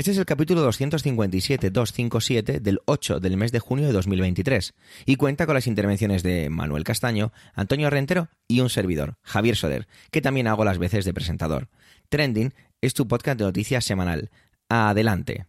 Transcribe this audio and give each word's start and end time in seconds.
Este 0.00 0.12
es 0.12 0.16
el 0.16 0.24
capítulo 0.24 0.66
257-257 0.66 2.60
del 2.60 2.80
8 2.86 3.20
del 3.20 3.36
mes 3.36 3.52
de 3.52 3.58
junio 3.58 3.86
de 3.86 3.92
2023 3.92 4.72
y 5.04 5.16
cuenta 5.16 5.44
con 5.44 5.54
las 5.54 5.66
intervenciones 5.66 6.22
de 6.22 6.48
Manuel 6.48 6.84
Castaño, 6.84 7.34
Antonio 7.52 7.90
Rentero 7.90 8.30
y 8.48 8.60
un 8.60 8.70
servidor, 8.70 9.18
Javier 9.20 9.56
Soder, 9.56 9.88
que 10.10 10.22
también 10.22 10.46
hago 10.46 10.64
las 10.64 10.78
veces 10.78 11.04
de 11.04 11.12
presentador. 11.12 11.68
Trending 12.08 12.54
es 12.80 12.94
tu 12.94 13.06
podcast 13.08 13.38
de 13.38 13.44
noticias 13.44 13.84
semanal. 13.84 14.30
Adelante. 14.70 15.44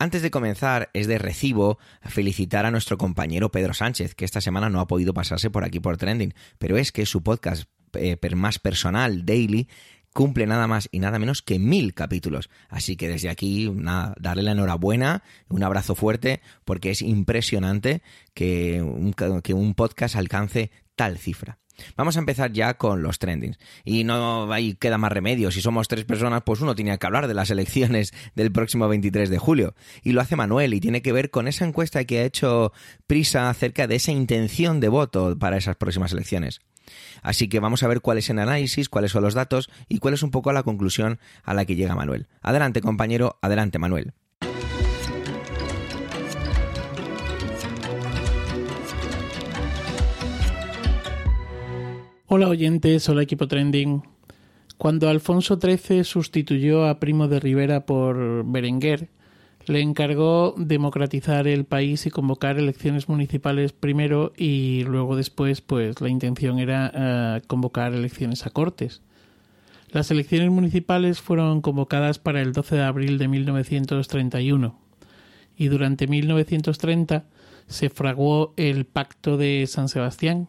Antes 0.00 0.22
de 0.22 0.32
comenzar, 0.32 0.90
es 0.92 1.06
de 1.06 1.18
recibo 1.18 1.78
felicitar 2.02 2.66
a 2.66 2.72
nuestro 2.72 2.98
compañero 2.98 3.52
Pedro 3.52 3.72
Sánchez, 3.72 4.16
que 4.16 4.24
esta 4.24 4.40
semana 4.40 4.68
no 4.68 4.80
ha 4.80 4.88
podido 4.88 5.14
pasarse 5.14 5.48
por 5.48 5.62
aquí 5.62 5.78
por 5.78 5.96
Trending, 5.96 6.34
pero 6.58 6.76
es 6.76 6.90
que 6.90 7.06
su 7.06 7.22
podcast 7.22 7.68
eh, 7.92 8.18
más 8.34 8.58
personal, 8.58 9.24
Daily, 9.24 9.68
cumple 10.12 10.46
nada 10.46 10.66
más 10.66 10.88
y 10.92 10.98
nada 10.98 11.18
menos 11.18 11.42
que 11.42 11.58
mil 11.58 11.94
capítulos. 11.94 12.50
Así 12.68 12.96
que 12.96 13.08
desde 13.08 13.28
aquí, 13.28 13.70
darle 14.18 14.42
la 14.42 14.52
enhorabuena, 14.52 15.22
un 15.48 15.62
abrazo 15.62 15.94
fuerte, 15.94 16.40
porque 16.64 16.90
es 16.90 17.02
impresionante 17.02 18.02
que 18.34 18.82
un, 18.82 19.74
podcast 19.74 20.16
alcance 20.16 20.70
tal 20.96 21.18
cifra. 21.18 21.58
Vamos 21.96 22.16
a 22.16 22.20
empezar 22.20 22.52
ya 22.52 22.74
con 22.74 23.02
los 23.02 23.18
trendings. 23.18 23.58
Y 23.84 24.04
no 24.04 24.52
hay 24.52 24.74
queda 24.74 24.98
más 24.98 25.10
remedio. 25.10 25.50
Si 25.50 25.62
somos 25.62 25.88
tres 25.88 26.04
personas, 26.04 26.42
pues 26.44 26.60
uno 26.60 26.74
tiene 26.74 26.96
que 26.98 27.06
hablar 27.06 27.26
de 27.26 27.34
las 27.34 27.50
elecciones 27.50 28.12
del 28.34 28.52
próximo 28.52 28.88
23 28.88 29.30
de 29.30 29.38
julio. 29.38 29.74
Y 30.02 30.12
lo 30.12 30.20
hace 30.20 30.36
Manuel 30.36 30.74
y 30.74 30.80
tiene 30.80 31.02
que 31.02 31.12
ver 31.12 31.30
con 31.30 31.48
esa 31.48 31.64
encuesta 31.64 32.04
que 32.04 32.20
ha 32.20 32.24
hecho 32.24 32.72
Prisa 33.06 33.48
acerca 33.48 33.86
de 33.86 33.96
esa 33.96 34.12
intención 34.12 34.80
de 34.80 34.88
voto 34.88 35.38
para 35.38 35.56
esas 35.56 35.76
próximas 35.76 36.12
elecciones. 36.12 36.60
Así 37.22 37.48
que 37.48 37.60
vamos 37.60 37.82
a 37.82 37.88
ver 37.88 38.00
cuál 38.00 38.18
es 38.18 38.30
el 38.30 38.38
análisis, 38.38 38.88
cuáles 38.88 39.12
son 39.12 39.22
los 39.22 39.34
datos 39.34 39.70
y 39.88 39.98
cuál 39.98 40.14
es 40.14 40.22
un 40.22 40.30
poco 40.30 40.52
la 40.52 40.62
conclusión 40.62 41.18
a 41.44 41.54
la 41.54 41.64
que 41.64 41.76
llega 41.76 41.94
Manuel. 41.94 42.26
Adelante, 42.40 42.80
compañero, 42.80 43.38
adelante, 43.42 43.78
Manuel. 43.78 44.12
Hola 52.34 52.48
oyentes, 52.48 53.06
hola 53.10 53.22
equipo 53.22 53.46
trending. 53.46 54.02
Cuando 54.78 55.10
Alfonso 55.10 55.60
XIII 55.60 56.02
sustituyó 56.02 56.86
a 56.86 56.98
Primo 56.98 57.28
de 57.28 57.38
Rivera 57.38 57.84
por 57.84 58.44
Berenguer, 58.50 59.10
le 59.66 59.80
encargó 59.80 60.54
democratizar 60.56 61.46
el 61.46 61.64
país 61.64 62.06
y 62.06 62.10
convocar 62.10 62.58
elecciones 62.58 63.08
municipales 63.08 63.72
primero 63.72 64.32
y 64.36 64.84
luego 64.84 65.16
después 65.16 65.60
pues 65.60 66.00
la 66.00 66.08
intención 66.08 66.58
era 66.58 66.90
eh, 66.94 67.42
convocar 67.46 67.92
elecciones 67.94 68.46
a 68.46 68.50
cortes. 68.50 69.02
Las 69.90 70.10
elecciones 70.10 70.50
municipales 70.50 71.20
fueron 71.20 71.60
convocadas 71.60 72.18
para 72.18 72.40
el 72.40 72.52
12 72.52 72.76
de 72.76 72.82
abril 72.82 73.18
de 73.18 73.28
1931 73.28 74.78
y 75.56 75.68
durante 75.68 76.06
1930 76.06 77.24
se 77.66 77.90
fraguó 77.90 78.54
el 78.56 78.86
Pacto 78.86 79.36
de 79.36 79.66
San 79.66 79.88
Sebastián, 79.88 80.48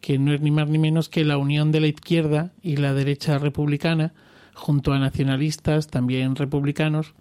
que 0.00 0.18
no 0.18 0.32
es 0.32 0.40
ni 0.40 0.50
más 0.50 0.68
ni 0.68 0.78
menos 0.78 1.08
que 1.08 1.24
la 1.24 1.38
unión 1.38 1.72
de 1.72 1.80
la 1.80 1.86
izquierda 1.86 2.52
y 2.62 2.76
la 2.76 2.94
derecha 2.94 3.38
republicana 3.38 4.12
junto 4.54 4.92
a 4.92 4.98
nacionalistas 4.98 5.88
también 5.88 6.36
republicanos 6.36 7.14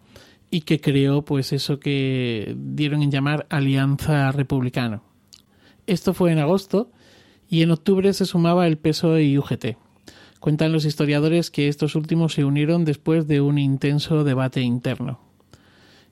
y 0.53 0.61
que 0.61 0.79
creó 0.79 1.25
pues 1.25 1.51
eso 1.51 1.79
que 1.79 2.55
dieron 2.55 3.01
en 3.01 3.09
llamar 3.09 3.47
Alianza 3.49 4.31
Republicana. 4.31 5.01
Esto 5.87 6.13
fue 6.13 6.31
en 6.31 6.37
agosto 6.37 6.91
y 7.49 7.63
en 7.63 7.71
octubre 7.71 8.13
se 8.13 8.27
sumaba 8.27 8.67
el 8.67 8.77
PSOE 8.77 9.23
y 9.23 9.39
UGT. 9.39 9.77
Cuentan 10.39 10.71
los 10.71 10.85
historiadores 10.85 11.49
que 11.49 11.69
estos 11.69 11.95
últimos 11.95 12.33
se 12.33 12.45
unieron 12.45 12.85
después 12.85 13.27
de 13.27 13.41
un 13.41 13.57
intenso 13.57 14.23
debate 14.23 14.61
interno. 14.61 15.21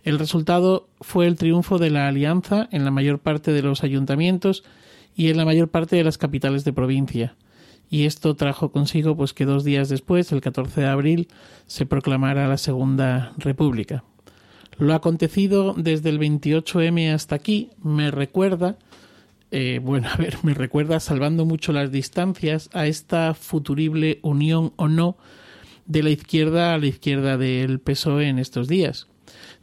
El 0.02 0.18
resultado 0.18 0.90
fue 1.02 1.28
el 1.28 1.36
triunfo 1.36 1.78
de 1.78 1.92
la 1.92 2.08
alianza 2.08 2.68
en 2.72 2.84
la 2.84 2.90
mayor 2.90 3.20
parte 3.20 3.52
de 3.52 3.62
los 3.62 3.84
ayuntamientos 3.84 4.64
y 5.16 5.30
en 5.30 5.38
la 5.38 5.46
mayor 5.46 5.70
parte 5.70 5.98
de 5.98 6.04
las 6.04 6.18
capitales 6.18 6.64
de 6.64 6.74
provincia. 6.74 7.36
Y 7.92 8.06
esto 8.08 8.36
trajo 8.36 8.72
consigo 8.72 9.16
pues 9.16 9.34
que 9.34 9.46
dos 9.46 9.64
días 9.64 9.88
después, 9.88 10.32
el 10.32 10.42
14 10.42 10.82
de 10.82 10.88
abril, 10.88 11.28
se 11.68 11.86
proclamara 11.86 12.48
la 12.48 12.58
Segunda 12.58 13.34
República. 13.38 14.04
Lo 14.82 14.96
acontecido 14.96 15.76
desde 15.78 16.10
el 16.10 16.20
28M 16.20 17.14
hasta 17.14 17.36
aquí 17.36 17.70
me 17.84 18.10
recuerda, 18.10 18.80
eh, 19.52 19.80
bueno, 19.80 20.10
a 20.12 20.18
ver, 20.18 20.38
me 20.42 20.56
recuerda, 20.56 21.00
salvando 21.00 21.46
mucho 21.46 21.72
las 21.72 21.92
distancias, 21.92 22.68
a 22.74 22.88
esta 22.88 23.36
futurible 23.36 24.18
unión 24.24 24.74
o 24.78 24.88
no 24.88 25.18
de 25.86 26.02
la 26.02 26.10
izquierda 26.10 26.74
a 26.74 26.80
la 26.80 26.88
izquierda 26.88 27.38
del 27.38 27.80
PSOE 27.80 28.28
en 28.28 28.40
estos 28.40 28.68
días. 28.68 29.06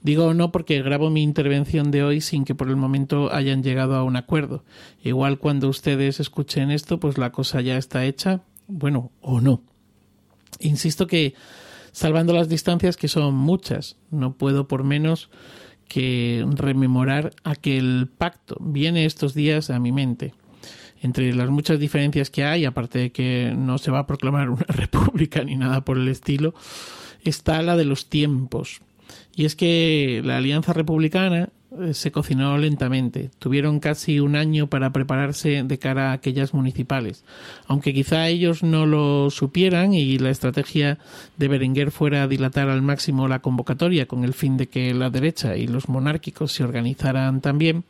Digo 0.03 0.34
no 0.34 0.53
porque 0.53 0.81
grabo 0.84 1.11
mi 1.11 1.25
intervención 1.25 1.91
de 1.91 2.05
hoy 2.05 2.21
sin 2.21 2.45
que 2.45 2.55
por 2.55 2.69
el 2.69 2.77
momento 2.77 3.35
hayan 3.35 3.65
llegado 3.65 3.97
a 3.97 4.05
un 4.05 4.15
acuerdo. 4.15 4.62
Igual 5.03 5.41
cuando 5.41 5.69
ustedes 5.69 6.21
escuchen 6.21 6.71
esto, 6.71 7.00
pues 7.00 7.19
la 7.19 7.33
cosa 7.33 7.61
ya 7.61 7.77
está 7.77 8.05
hecha, 8.05 8.43
bueno, 8.69 9.11
o 9.21 9.41
no. 9.41 9.62
Insisto 10.61 11.09
que 11.09 11.35
salvando 11.98 12.32
las 12.32 12.48
distancias 12.48 12.97
que 12.97 13.09
son 13.09 13.34
muchas. 13.34 13.97
No 14.12 14.34
puedo 14.34 14.69
por 14.69 14.84
menos 14.84 15.31
que 15.88 16.47
rememorar 16.48 17.32
aquel 17.42 18.09
pacto. 18.16 18.56
Viene 18.60 19.04
estos 19.04 19.34
días 19.34 19.69
a 19.70 19.81
mi 19.81 19.91
mente. 19.91 20.32
Entre 21.03 21.34
las 21.34 21.50
muchas 21.50 21.81
diferencias 21.81 22.31
que 22.31 22.44
hay, 22.44 22.64
aparte 22.66 23.00
de 23.00 23.10
que 23.10 23.53
no 23.56 23.78
se 23.78 23.91
va 23.91 24.00
a 24.00 24.06
proclamar 24.06 24.48
una 24.50 24.66
república 24.69 25.42
ni 25.42 25.56
nada 25.56 25.84
por 25.84 25.98
el 25.98 26.06
estilo, 26.06 26.54
está 27.25 27.62
la 27.62 27.76
de 27.76 27.84
los 27.84 28.08
tiempos. 28.08 28.81
Y 29.34 29.44
es 29.44 29.56
que 29.56 30.22
la 30.25 30.37
Alianza 30.37 30.72
Republicana 30.72 31.48
se 31.93 32.11
cocinó 32.11 32.56
lentamente. 32.56 33.31
Tuvieron 33.39 33.79
casi 33.79 34.21
un 34.21 34.37
año 34.37 34.69
para 34.69 34.91
prepararse 34.91 35.62
de 35.62 35.79
cara 35.79 36.11
a 36.11 36.12
aquellas 36.15 36.55
municipales. 36.55 37.25
Aunque 37.67 37.93
quizá 37.93 38.29
ellos 38.29 38.62
no 38.62 38.87
lo 38.87 39.31
supieran 39.31 39.93
y 39.93 40.19
la 40.19 40.31
estrategia 40.31 40.99
de 41.37 41.49
Berenguer 41.49 41.91
fuera 41.91 42.27
dilatar 42.27 42.69
al 42.71 42.83
máximo 42.83 43.29
la 43.29 43.41
convocatoria 43.41 44.06
con 44.06 44.25
el 44.25 44.33
fin 44.33 44.56
de 44.56 44.69
que 44.69 44.95
la 44.95 45.11
derecha 45.11 45.56
y 45.56 45.67
los 45.67 45.89
monárquicos 45.89 46.53
se 46.53 46.65
organizaran 46.65 47.41
también, 47.41 47.85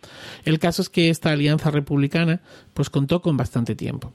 el 0.45 0.59
caso 0.59 0.83
es 0.83 0.89
que 0.89 1.11
esta 1.11 1.31
alianza 1.31 1.71
republicana 1.71 2.41
pues 2.75 2.91
contó 2.91 3.23
con 3.23 3.37
bastante 3.37 3.75
tiempo. 3.75 4.13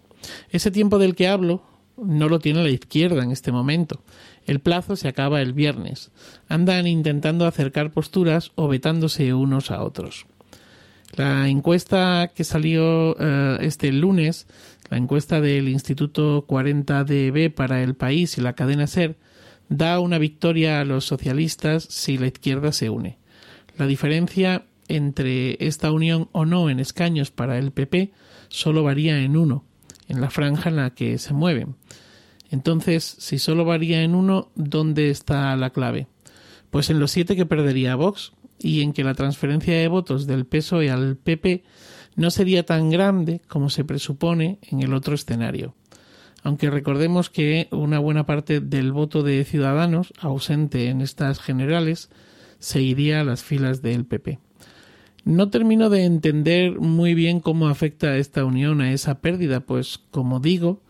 Ese 0.50 0.72
tiempo 0.72 1.00
del 1.00 1.16
que 1.16 1.28
hablo 1.28 1.64
no 1.98 2.30
lo 2.30 2.40
tiene 2.40 2.64
la 2.64 2.70
izquierda 2.70 3.24
en 3.24 3.32
este 3.32 3.52
momento. 3.52 4.02
El 4.46 4.60
plazo 4.60 4.96
se 4.96 5.08
acaba 5.08 5.42
el 5.42 5.54
viernes. 5.54 6.12
Andan 6.48 6.88
intentando 6.88 7.46
acercar 7.46 7.92
posturas 7.92 8.52
o 8.56 8.68
vetándose 8.68 9.34
unos 9.34 9.72
a 9.72 9.84
otros. 9.84 10.26
La 11.16 11.48
encuesta 11.48 12.32
que 12.34 12.44
salió 12.44 13.16
eh, 13.20 13.58
este 13.62 13.92
lunes, 13.92 14.48
la 14.90 14.98
encuesta 14.98 15.42
del 15.42 15.70
Instituto 15.70 16.46
40DB 16.48 17.54
para 17.54 17.84
el 17.84 17.96
país 17.96 18.38
y 18.38 18.42
la 18.42 18.54
cadena 18.54 18.88
SER, 18.88 19.16
da 19.70 20.00
una 20.00 20.18
victoria 20.18 20.80
a 20.80 20.86
los 20.86 21.06
socialistas 21.06 21.84
si 21.84 22.18
la 22.18 22.28
izquierda 22.28 22.72
se 22.72 22.90
une. 22.90 23.18
La 23.78 23.86
diferencia 23.86 24.66
entre 24.88 25.58
esta 25.66 25.92
unión 25.92 26.30
o 26.32 26.46
no 26.46 26.70
en 26.70 26.80
escaños 26.80 27.32
para 27.32 27.58
el 27.58 27.72
PP 27.72 28.12
solo 28.50 28.84
varía 28.84 29.20
en 29.20 29.38
uno, 29.38 29.66
en 30.08 30.22
la 30.22 30.30
franja 30.30 30.70
en 30.70 30.78
la 30.78 30.90
que 30.92 31.18
se 31.18 31.34
mueven. 31.34 31.76
Entonces, 32.50 33.04
si 33.04 33.40
solo 33.40 33.66
varía 33.66 34.04
en 34.04 34.16
uno, 34.16 34.52
¿dónde 34.56 35.10
está 35.10 35.56
la 35.56 35.72
clave? 35.72 36.08
Pues 36.70 36.90
en 36.90 37.00
los 37.00 37.12
siete 37.12 37.36
que 37.36 37.46
perdería 37.46 37.96
Vox 37.96 38.34
y 38.60 38.82
en 38.82 38.94
que 38.94 39.04
la 39.04 39.16
transferencia 39.16 39.76
de 39.76 39.88
votos 39.88 40.28
del 40.28 40.46
PSOE 40.46 40.90
al 40.92 41.18
PP 41.18 41.64
no 42.16 42.32
sería 42.32 42.66
tan 42.66 42.90
grande 42.90 43.42
como 43.48 43.70
se 43.70 43.84
presupone 43.84 44.60
en 44.70 44.82
el 44.82 44.94
otro 44.94 45.16
escenario. 45.16 45.76
Aunque 46.44 46.70
recordemos 46.70 47.30
que 47.30 47.68
una 47.72 48.00
buena 48.00 48.26
parte 48.26 48.60
del 48.60 48.92
voto 48.92 49.24
de 49.24 49.44
Ciudadanos, 49.46 50.14
ausente 50.20 50.90
en 50.90 51.02
estas 51.02 51.40
generales, 51.40 52.10
se 52.60 52.82
iría 52.82 53.22
a 53.22 53.24
las 53.24 53.44
filas 53.44 53.82
del 53.82 54.06
PP. 54.06 54.40
No 55.26 55.50
termino 55.50 55.90
de 55.90 56.04
entender 56.04 56.80
muy 56.80 57.14
bien 57.14 57.40
cómo 57.40 57.68
afecta 57.68 58.18
esta 58.18 58.44
unión 58.44 58.82
a 58.82 58.92
esa 58.92 59.20
pérdida, 59.20 59.62
pues 59.62 60.00
como 60.12 60.40
digo, 60.40 60.82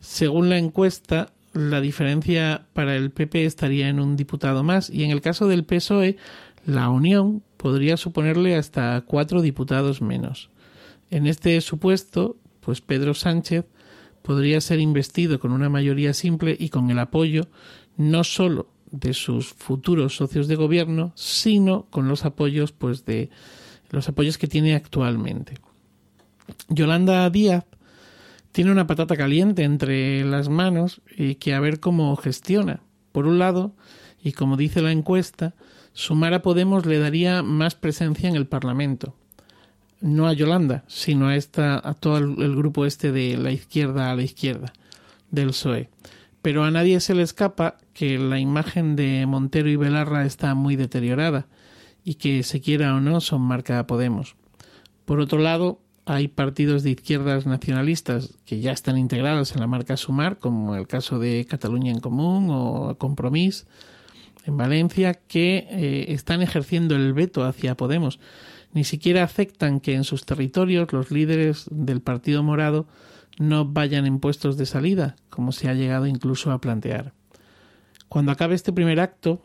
según 0.00 0.50
la 0.50 0.58
encuesta, 0.58 1.32
la 1.52 1.80
diferencia 1.80 2.66
para 2.74 2.94
el 2.96 3.10
PP 3.10 3.44
estaría 3.44 3.88
en 3.88 3.98
un 3.98 4.16
diputado 4.16 4.62
más 4.62 4.90
y 4.90 5.04
en 5.04 5.10
el 5.10 5.20
caso 5.20 5.48
del 5.48 5.64
PSOE, 5.64 6.16
la 6.66 6.90
unión 6.90 7.42
podría 7.56 7.96
suponerle 7.96 8.56
hasta 8.56 9.00
cuatro 9.06 9.40
diputados 9.40 10.02
menos. 10.02 10.50
En 11.10 11.26
este 11.26 11.60
supuesto, 11.60 12.36
pues 12.60 12.80
Pedro 12.80 13.14
Sánchez 13.14 13.64
podría 14.22 14.60
ser 14.60 14.78
investido 14.78 15.40
con 15.40 15.52
una 15.52 15.68
mayoría 15.68 16.14
simple 16.14 16.56
y 16.58 16.68
con 16.68 16.90
el 16.90 16.98
apoyo 16.98 17.48
no 17.96 18.24
solo 18.24 18.68
de 18.90 19.14
sus 19.14 19.48
futuros 19.48 20.16
socios 20.16 20.48
de 20.48 20.56
gobierno, 20.56 21.12
sino 21.14 21.86
con 21.90 22.08
los 22.08 22.24
apoyos 22.24 22.72
pues 22.72 23.04
de 23.04 23.30
los 23.90 24.08
apoyos 24.08 24.38
que 24.38 24.46
tiene 24.46 24.74
actualmente. 24.74 25.54
Yolanda 26.68 27.28
Díaz 27.30 27.64
tiene 28.52 28.72
una 28.72 28.86
patata 28.86 29.16
caliente 29.16 29.64
entre 29.64 30.24
las 30.24 30.48
manos 30.48 31.02
y 31.16 31.36
que 31.36 31.54
a 31.54 31.60
ver 31.60 31.80
cómo 31.80 32.16
gestiona. 32.16 32.80
Por 33.12 33.26
un 33.26 33.38
lado, 33.38 33.74
y 34.22 34.32
como 34.32 34.56
dice 34.56 34.82
la 34.82 34.92
encuesta, 34.92 35.54
sumar 35.92 36.34
a 36.34 36.42
Podemos 36.42 36.86
le 36.86 36.98
daría 36.98 37.42
más 37.42 37.74
presencia 37.74 38.28
en 38.28 38.36
el 38.36 38.46
Parlamento. 38.46 39.14
No 40.00 40.26
a 40.26 40.32
Yolanda, 40.32 40.84
sino 40.86 41.28
a 41.28 41.36
esta, 41.36 41.80
a 41.86 41.94
todo 41.94 42.18
el 42.18 42.56
grupo 42.56 42.86
este 42.86 43.12
de 43.12 43.36
la 43.36 43.52
izquierda 43.52 44.10
a 44.10 44.16
la 44.16 44.22
izquierda, 44.22 44.72
del 45.30 45.48
PSOE. 45.48 45.90
Pero 46.42 46.64
a 46.64 46.70
nadie 46.70 47.00
se 47.00 47.14
le 47.14 47.22
escapa 47.22 47.76
que 47.92 48.18
la 48.18 48.38
imagen 48.38 48.96
de 48.96 49.26
Montero 49.26 49.68
y 49.68 49.76
Belarra 49.76 50.24
está 50.24 50.54
muy 50.54 50.74
deteriorada 50.76 51.48
y 52.10 52.14
que 52.16 52.42
se 52.42 52.60
quiera 52.60 52.96
o 52.96 53.00
no 53.00 53.20
son 53.20 53.40
marca 53.40 53.86
Podemos. 53.86 54.34
Por 55.04 55.20
otro 55.20 55.38
lado, 55.38 55.78
hay 56.06 56.26
partidos 56.26 56.82
de 56.82 56.90
izquierdas 56.90 57.46
nacionalistas 57.46 58.36
que 58.44 58.58
ya 58.58 58.72
están 58.72 58.98
integrados 58.98 59.54
en 59.54 59.60
la 59.60 59.68
marca 59.68 59.96
Sumar, 59.96 60.38
como 60.38 60.74
el 60.74 60.88
caso 60.88 61.20
de 61.20 61.46
Cataluña 61.48 61.92
en 61.92 62.00
Común 62.00 62.48
o 62.50 62.96
Compromís 62.98 63.68
en 64.44 64.56
Valencia, 64.56 65.14
que 65.14 65.68
eh, 65.70 66.06
están 66.08 66.42
ejerciendo 66.42 66.96
el 66.96 67.12
veto 67.12 67.44
hacia 67.44 67.76
Podemos. 67.76 68.18
Ni 68.72 68.82
siquiera 68.82 69.22
aceptan 69.22 69.78
que 69.78 69.94
en 69.94 70.02
sus 70.02 70.26
territorios 70.26 70.92
los 70.92 71.12
líderes 71.12 71.66
del 71.70 72.00
Partido 72.00 72.42
Morado 72.42 72.88
no 73.38 73.66
vayan 73.66 74.04
en 74.04 74.18
puestos 74.18 74.56
de 74.56 74.66
salida, 74.66 75.14
como 75.28 75.52
se 75.52 75.68
ha 75.68 75.74
llegado 75.74 76.08
incluso 76.08 76.50
a 76.50 76.60
plantear. 76.60 77.12
Cuando 78.08 78.32
acabe 78.32 78.56
este 78.56 78.72
primer 78.72 78.98
acto 78.98 79.44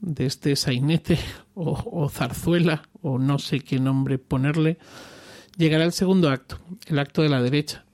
de 0.00 0.26
este 0.26 0.54
sainete 0.56 1.18
o 1.54 2.08
zarzuela, 2.08 2.82
o 3.02 3.18
no 3.18 3.38
sé 3.38 3.60
qué 3.60 3.80
nombre 3.80 4.18
ponerle, 4.18 4.78
llegará 5.56 5.84
el 5.84 5.92
segundo 5.92 6.30
acto, 6.30 6.58
el 6.86 6.98
acto 6.98 7.22
de 7.22 7.28
la 7.28 7.42
derecha, 7.42 7.84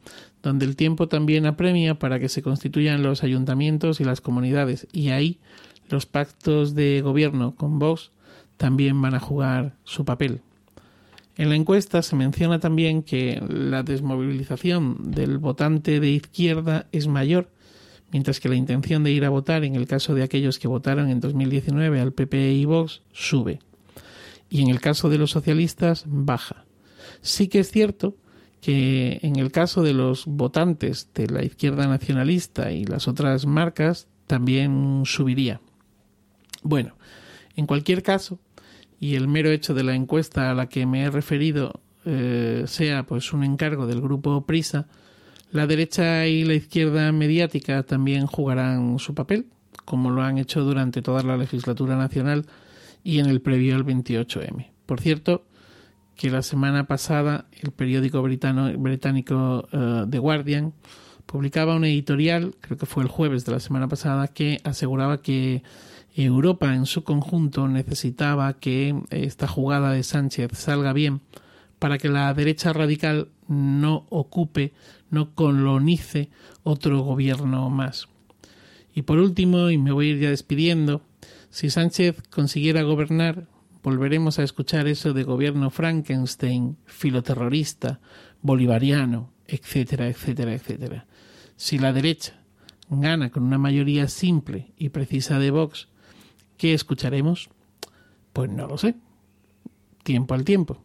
donde 0.42 0.66
el 0.66 0.76
tiempo 0.76 1.08
también 1.08 1.46
apremia 1.46 1.98
para 1.98 2.20
que 2.20 2.28
se 2.28 2.42
constituyan 2.42 3.02
los 3.02 3.22
ayuntamientos 3.24 4.00
y 4.00 4.04
las 4.04 4.20
comunidades, 4.20 4.86
y 4.92 5.08
ahí 5.08 5.40
los 5.88 6.06
pactos 6.06 6.74
de 6.74 7.00
gobierno 7.00 7.54
con 7.56 7.78
Vox 7.78 8.12
también 8.56 9.00
van 9.00 9.14
a 9.14 9.20
jugar 9.20 9.76
su 9.84 10.04
papel. 10.04 10.42
En 11.36 11.48
la 11.48 11.56
encuesta 11.56 12.02
se 12.02 12.14
menciona 12.14 12.60
también 12.60 13.02
que 13.02 13.42
la 13.48 13.82
desmovilización 13.82 15.10
del 15.10 15.38
votante 15.38 15.98
de 15.98 16.10
izquierda 16.10 16.86
es 16.92 17.08
mayor, 17.08 17.50
mientras 18.14 18.38
que 18.38 18.48
la 18.48 18.54
intención 18.54 19.02
de 19.02 19.10
ir 19.10 19.24
a 19.24 19.28
votar 19.28 19.64
en 19.64 19.74
el 19.74 19.88
caso 19.88 20.14
de 20.14 20.22
aquellos 20.22 20.60
que 20.60 20.68
votaron 20.68 21.10
en 21.10 21.18
2019 21.18 22.00
al 22.00 22.12
PP 22.12 22.52
y 22.52 22.64
Vox 22.64 23.02
sube, 23.12 23.58
y 24.48 24.62
en 24.62 24.68
el 24.68 24.80
caso 24.80 25.08
de 25.08 25.18
los 25.18 25.32
socialistas 25.32 26.04
baja. 26.06 26.64
Sí 27.22 27.48
que 27.48 27.58
es 27.58 27.72
cierto 27.72 28.16
que 28.60 29.18
en 29.22 29.34
el 29.34 29.50
caso 29.50 29.82
de 29.82 29.94
los 29.94 30.26
votantes 30.26 31.08
de 31.12 31.26
la 31.26 31.44
izquierda 31.44 31.88
nacionalista 31.88 32.70
y 32.70 32.84
las 32.84 33.08
otras 33.08 33.46
marcas 33.46 34.06
también 34.28 35.02
subiría. 35.06 35.60
Bueno, 36.62 36.94
en 37.56 37.66
cualquier 37.66 38.04
caso, 38.04 38.38
y 39.00 39.16
el 39.16 39.26
mero 39.26 39.50
hecho 39.50 39.74
de 39.74 39.82
la 39.82 39.96
encuesta 39.96 40.52
a 40.52 40.54
la 40.54 40.68
que 40.68 40.86
me 40.86 41.02
he 41.02 41.10
referido 41.10 41.80
eh, 42.04 42.62
sea 42.68 43.02
pues 43.02 43.32
un 43.32 43.42
encargo 43.42 43.88
del 43.88 44.00
grupo 44.00 44.46
Prisa, 44.46 44.86
la 45.54 45.68
derecha 45.68 46.26
y 46.26 46.42
la 46.42 46.54
izquierda 46.54 47.12
mediática 47.12 47.84
también 47.84 48.26
jugarán 48.26 48.98
su 48.98 49.14
papel, 49.14 49.46
como 49.84 50.10
lo 50.10 50.20
han 50.20 50.38
hecho 50.38 50.64
durante 50.64 51.00
toda 51.00 51.22
la 51.22 51.36
legislatura 51.36 51.96
nacional 51.96 52.44
y 53.04 53.20
en 53.20 53.26
el 53.26 53.40
previo 53.40 53.76
al 53.76 53.86
28M. 53.86 54.72
Por 54.84 55.00
cierto, 55.00 55.44
que 56.16 56.28
la 56.28 56.42
semana 56.42 56.88
pasada 56.88 57.46
el 57.62 57.70
periódico 57.70 58.20
británico 58.20 59.68
uh, 59.72 60.10
The 60.10 60.18
Guardian 60.18 60.72
publicaba 61.24 61.76
un 61.76 61.84
editorial, 61.84 62.56
creo 62.60 62.76
que 62.76 62.86
fue 62.86 63.04
el 63.04 63.08
jueves 63.08 63.44
de 63.44 63.52
la 63.52 63.60
semana 63.60 63.86
pasada, 63.86 64.26
que 64.26 64.60
aseguraba 64.64 65.22
que 65.22 65.62
Europa 66.16 66.74
en 66.74 66.86
su 66.86 67.04
conjunto 67.04 67.68
necesitaba 67.68 68.54
que 68.54 69.00
esta 69.10 69.46
jugada 69.46 69.92
de 69.92 70.02
Sánchez 70.02 70.50
salga 70.54 70.92
bien 70.92 71.20
para 71.78 71.98
que 71.98 72.08
la 72.08 72.32
derecha 72.34 72.72
radical 72.72 73.28
no 73.46 74.06
ocupe, 74.08 74.72
no 75.14 75.34
colonice 75.34 76.30
otro 76.62 77.00
gobierno 77.00 77.70
más. 77.70 78.08
Y 78.94 79.02
por 79.02 79.18
último, 79.18 79.70
y 79.70 79.78
me 79.78 79.92
voy 79.92 80.08
a 80.08 80.10
ir 80.10 80.20
ya 80.20 80.30
despidiendo, 80.30 81.02
si 81.50 81.70
Sánchez 81.70 82.22
consiguiera 82.30 82.82
gobernar, 82.82 83.48
volveremos 83.82 84.38
a 84.38 84.42
escuchar 84.42 84.86
eso 84.86 85.12
de 85.12 85.24
gobierno 85.24 85.70
Frankenstein, 85.70 86.76
filoterrorista, 86.84 88.00
bolivariano, 88.42 89.30
etcétera, 89.46 90.08
etcétera, 90.08 90.52
etcétera. 90.54 91.06
Si 91.56 91.78
la 91.78 91.92
derecha 91.92 92.40
gana 92.90 93.30
con 93.30 93.44
una 93.44 93.58
mayoría 93.58 94.08
simple 94.08 94.72
y 94.76 94.90
precisa 94.90 95.38
de 95.38 95.50
Vox, 95.50 95.88
¿Qué 96.56 96.72
escucharemos? 96.72 97.50
Pues 98.32 98.50
no 98.50 98.66
lo 98.66 98.78
sé. 98.78 98.94
Tiempo 100.02 100.34
al 100.34 100.44
tiempo. 100.44 100.82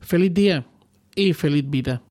Feliz 0.00 0.32
día 0.34 0.66
y 1.14 1.32
feliz 1.32 1.68
vida. 1.68 2.02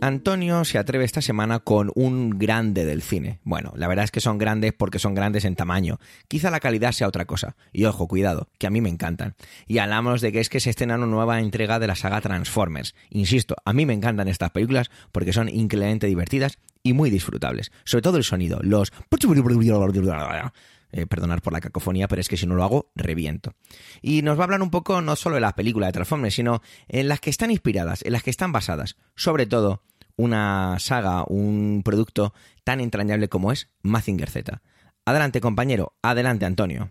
Antonio 0.00 0.64
se 0.64 0.78
atreve 0.78 1.04
esta 1.04 1.20
semana 1.20 1.58
con 1.58 1.90
un 1.94 2.38
grande 2.38 2.84
del 2.84 3.02
cine. 3.02 3.40
Bueno, 3.42 3.72
la 3.76 3.88
verdad 3.88 4.04
es 4.04 4.10
que 4.12 4.20
son 4.20 4.38
grandes 4.38 4.72
porque 4.72 5.00
son 5.00 5.14
grandes 5.14 5.44
en 5.44 5.56
tamaño. 5.56 5.98
Quizá 6.28 6.50
la 6.50 6.60
calidad 6.60 6.92
sea 6.92 7.08
otra 7.08 7.24
cosa. 7.24 7.56
Y 7.72 7.84
ojo, 7.84 8.06
cuidado, 8.06 8.48
que 8.58 8.68
a 8.68 8.70
mí 8.70 8.80
me 8.80 8.90
encantan. 8.90 9.34
Y 9.66 9.78
hablamos 9.78 10.20
de 10.20 10.30
que 10.30 10.40
es 10.40 10.48
que 10.48 10.60
se 10.60 10.70
estrena 10.70 10.94
una 10.94 11.06
nueva 11.06 11.40
entrega 11.40 11.80
de 11.80 11.88
la 11.88 11.96
saga 11.96 12.20
Transformers. 12.20 12.94
Insisto, 13.10 13.56
a 13.64 13.72
mí 13.72 13.86
me 13.86 13.92
encantan 13.92 14.28
estas 14.28 14.50
películas 14.50 14.90
porque 15.10 15.32
son 15.32 15.48
increíblemente 15.48 16.06
divertidas 16.06 16.58
y 16.84 16.92
muy 16.92 17.10
disfrutables. 17.10 17.72
Sobre 17.84 18.02
todo 18.02 18.18
el 18.18 18.24
sonido, 18.24 18.60
los... 18.62 18.92
Eh, 20.90 21.06
perdonar 21.06 21.42
por 21.42 21.52
la 21.52 21.60
cacofonía, 21.60 22.08
pero 22.08 22.22
es 22.22 22.28
que 22.28 22.38
si 22.38 22.46
no 22.46 22.54
lo 22.54 22.64
hago, 22.64 22.90
reviento. 22.94 23.52
Y 24.00 24.22
nos 24.22 24.38
va 24.38 24.42
a 24.42 24.44
hablar 24.44 24.62
un 24.62 24.70
poco 24.70 25.02
no 25.02 25.16
solo 25.16 25.34
de 25.34 25.42
la 25.42 25.54
película 25.54 25.86
de 25.86 25.92
Transformers, 25.92 26.34
sino 26.34 26.62
en 26.88 27.08
las 27.08 27.20
que 27.20 27.28
están 27.28 27.50
inspiradas, 27.50 28.02
en 28.02 28.12
las 28.12 28.22
que 28.22 28.30
están 28.30 28.52
basadas. 28.52 28.96
Sobre 29.14 29.44
todo, 29.44 29.82
una 30.18 30.76
saga, 30.80 31.24
un 31.26 31.82
producto 31.82 32.34
tan 32.64 32.80
entrañable 32.80 33.28
como 33.28 33.52
es 33.52 33.70
Mazinger 33.82 34.28
Z. 34.28 34.60
Adelante, 35.06 35.40
compañero. 35.40 35.94
Adelante, 36.02 36.44
Antonio. 36.44 36.90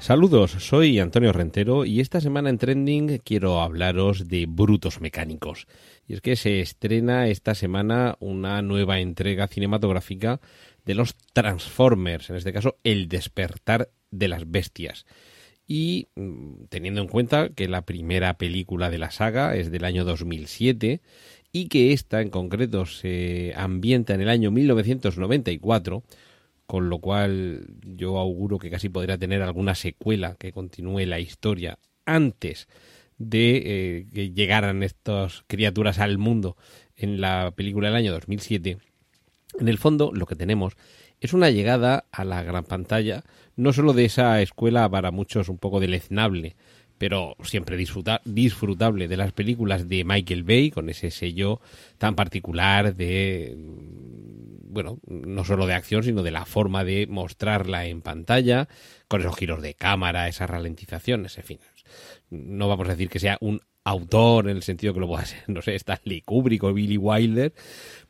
Saludos, 0.00 0.52
soy 0.52 0.98
Antonio 1.00 1.34
Rentero 1.34 1.84
y 1.84 2.00
esta 2.00 2.22
semana 2.22 2.48
en 2.48 2.56
Trending 2.56 3.18
quiero 3.18 3.60
hablaros 3.60 4.26
de 4.26 4.46
brutos 4.48 5.02
mecánicos. 5.02 5.66
Y 6.06 6.14
es 6.14 6.22
que 6.22 6.34
se 6.34 6.60
estrena 6.60 7.28
esta 7.28 7.54
semana 7.54 8.16
una 8.18 8.62
nueva 8.62 9.00
entrega 9.00 9.48
cinematográfica 9.48 10.40
de 10.86 10.94
los 10.94 11.14
Transformers, 11.34 12.30
en 12.30 12.36
este 12.36 12.54
caso 12.54 12.78
El 12.84 13.08
despertar 13.08 13.90
de 14.10 14.28
las 14.28 14.50
bestias. 14.50 15.04
Y 15.68 16.08
mm, 16.16 16.64
teniendo 16.70 17.02
en 17.02 17.08
cuenta 17.08 17.50
que 17.50 17.68
la 17.68 17.82
primera 17.82 18.38
película 18.38 18.90
de 18.90 18.98
la 18.98 19.10
saga 19.10 19.54
es 19.54 19.70
del 19.70 19.84
año 19.84 20.04
2007 20.04 21.02
y 21.52 21.68
que 21.68 21.92
esta 21.92 22.22
en 22.22 22.30
concreto 22.30 22.86
se 22.86 23.52
ambienta 23.54 24.14
en 24.14 24.22
el 24.22 24.30
año 24.30 24.50
1994, 24.50 26.02
con 26.66 26.88
lo 26.88 26.98
cual 26.98 27.66
yo 27.82 28.18
auguro 28.18 28.58
que 28.58 28.70
casi 28.70 28.88
podría 28.88 29.18
tener 29.18 29.42
alguna 29.42 29.74
secuela 29.74 30.36
que 30.36 30.52
continúe 30.52 31.00
la 31.06 31.20
historia 31.20 31.78
antes 32.06 32.66
de 33.18 33.56
eh, 33.56 34.06
que 34.12 34.30
llegaran 34.30 34.82
estas 34.82 35.44
criaturas 35.48 35.98
al 35.98 36.18
mundo 36.18 36.56
en 36.96 37.20
la 37.20 37.52
película 37.54 37.88
del 37.88 37.96
año 37.96 38.12
2007. 38.12 38.78
En 39.60 39.68
el 39.68 39.78
fondo 39.78 40.12
lo 40.14 40.26
que 40.26 40.36
tenemos 40.36 40.74
es 41.20 41.32
una 41.32 41.50
llegada 41.50 42.06
a 42.12 42.24
la 42.24 42.42
gran 42.42 42.64
pantalla, 42.64 43.24
no 43.58 43.72
solo 43.72 43.92
de 43.92 44.04
esa 44.04 44.40
escuela 44.40 44.88
para 44.88 45.10
muchos 45.10 45.48
un 45.48 45.58
poco 45.58 45.80
deleznable, 45.80 46.54
pero 46.96 47.36
siempre 47.42 47.76
disfrutable 47.76 49.08
de 49.08 49.16
las 49.16 49.32
películas 49.32 49.88
de 49.88 50.04
Michael 50.04 50.44
Bay, 50.44 50.70
con 50.70 50.88
ese 50.88 51.10
sello 51.10 51.60
tan 51.98 52.14
particular 52.14 52.94
de 52.94 53.56
bueno, 54.70 54.98
no 55.08 55.44
solo 55.44 55.66
de 55.66 55.74
acción, 55.74 56.04
sino 56.04 56.22
de 56.22 56.30
la 56.30 56.44
forma 56.44 56.84
de 56.84 57.06
mostrarla 57.08 57.86
en 57.86 58.00
pantalla, 58.00 58.68
con 59.08 59.22
esos 59.22 59.36
giros 59.36 59.60
de 59.60 59.74
cámara, 59.74 60.28
esas 60.28 60.48
ralentizaciones, 60.48 61.36
en 61.38 61.44
fin. 61.44 61.58
No 62.30 62.68
vamos 62.68 62.86
a 62.86 62.92
decir 62.92 63.08
que 63.08 63.18
sea 63.18 63.38
un 63.40 63.60
autor 63.82 64.48
en 64.48 64.56
el 64.56 64.62
sentido 64.62 64.94
que 64.94 65.00
lo 65.00 65.08
pueda 65.08 65.24
ser, 65.24 65.42
no 65.48 65.62
sé, 65.62 65.74
Stanley 65.74 66.20
Kubrick 66.20 66.62
o 66.62 66.72
Billy 66.72 66.96
Wilder, 66.96 67.52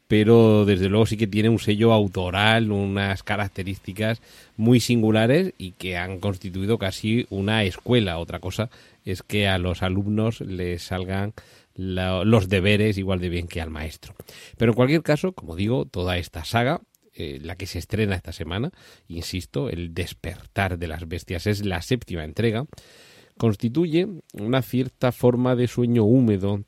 pero 0.08 0.64
desde 0.64 0.88
luego 0.88 1.06
sí 1.06 1.18
que 1.18 1.26
tiene 1.26 1.50
un 1.50 1.58
sello 1.58 1.92
autoral, 1.92 2.72
unas 2.72 3.22
características 3.22 4.22
muy 4.56 4.80
singulares 4.80 5.52
y 5.58 5.72
que 5.72 5.98
han 5.98 6.18
constituido 6.18 6.78
casi 6.78 7.26
una 7.28 7.62
escuela. 7.64 8.18
Otra 8.18 8.40
cosa 8.40 8.70
es 9.04 9.22
que 9.22 9.46
a 9.46 9.58
los 9.58 9.82
alumnos 9.82 10.40
les 10.40 10.82
salgan 10.82 11.34
los 11.76 12.48
deberes 12.48 12.98
igual 12.98 13.20
de 13.20 13.28
bien 13.28 13.46
que 13.46 13.60
al 13.60 13.70
maestro. 13.70 14.14
Pero 14.56 14.72
en 14.72 14.76
cualquier 14.76 15.02
caso, 15.02 15.32
como 15.32 15.54
digo, 15.54 15.84
toda 15.84 16.16
esta 16.16 16.44
saga 16.44 16.80
eh, 17.14 17.38
la 17.42 17.56
que 17.56 17.66
se 17.66 17.78
estrena 17.78 18.16
esta 18.16 18.32
semana, 18.32 18.72
insisto, 19.08 19.68
El 19.68 19.92
despertar 19.92 20.78
de 20.78 20.88
las 20.88 21.06
bestias 21.06 21.46
es 21.46 21.64
la 21.64 21.82
séptima 21.82 22.24
entrega, 22.24 22.64
constituye 23.36 24.08
una 24.32 24.62
cierta 24.62 25.12
forma 25.12 25.54
de 25.54 25.68
sueño 25.68 26.04
húmedo 26.04 26.64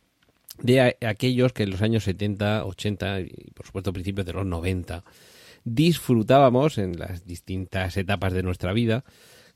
de 0.63 0.97
aquellos 1.07 1.53
que 1.53 1.65
en 1.65 1.71
los 1.71 1.83
años 1.83 2.05
70, 2.05 2.65
80 2.65 3.21
y 3.21 3.51
por 3.55 3.67
supuesto 3.67 3.93
principios 3.93 4.27
de 4.27 4.33
los 4.33 4.47
90 4.47 5.05
disfrutábamos 5.65 6.79
en 6.79 6.99
las 6.99 7.27
distintas 7.27 7.97
etapas 7.97 8.33
de 8.33 8.43
nuestra 8.43 8.73
vida 8.73 9.05